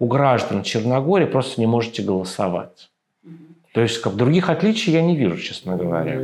у 0.00 0.06
граждан 0.06 0.64
Черногории, 0.64 1.26
просто 1.26 1.60
не 1.60 1.66
можете 1.66 2.02
голосовать. 2.02 2.90
То 3.72 3.80
есть, 3.80 4.00
как 4.00 4.16
других 4.16 4.50
отличий 4.50 4.92
я 4.92 5.02
не 5.02 5.14
вижу, 5.16 5.38
честно 5.38 5.76
говоря. 5.76 6.18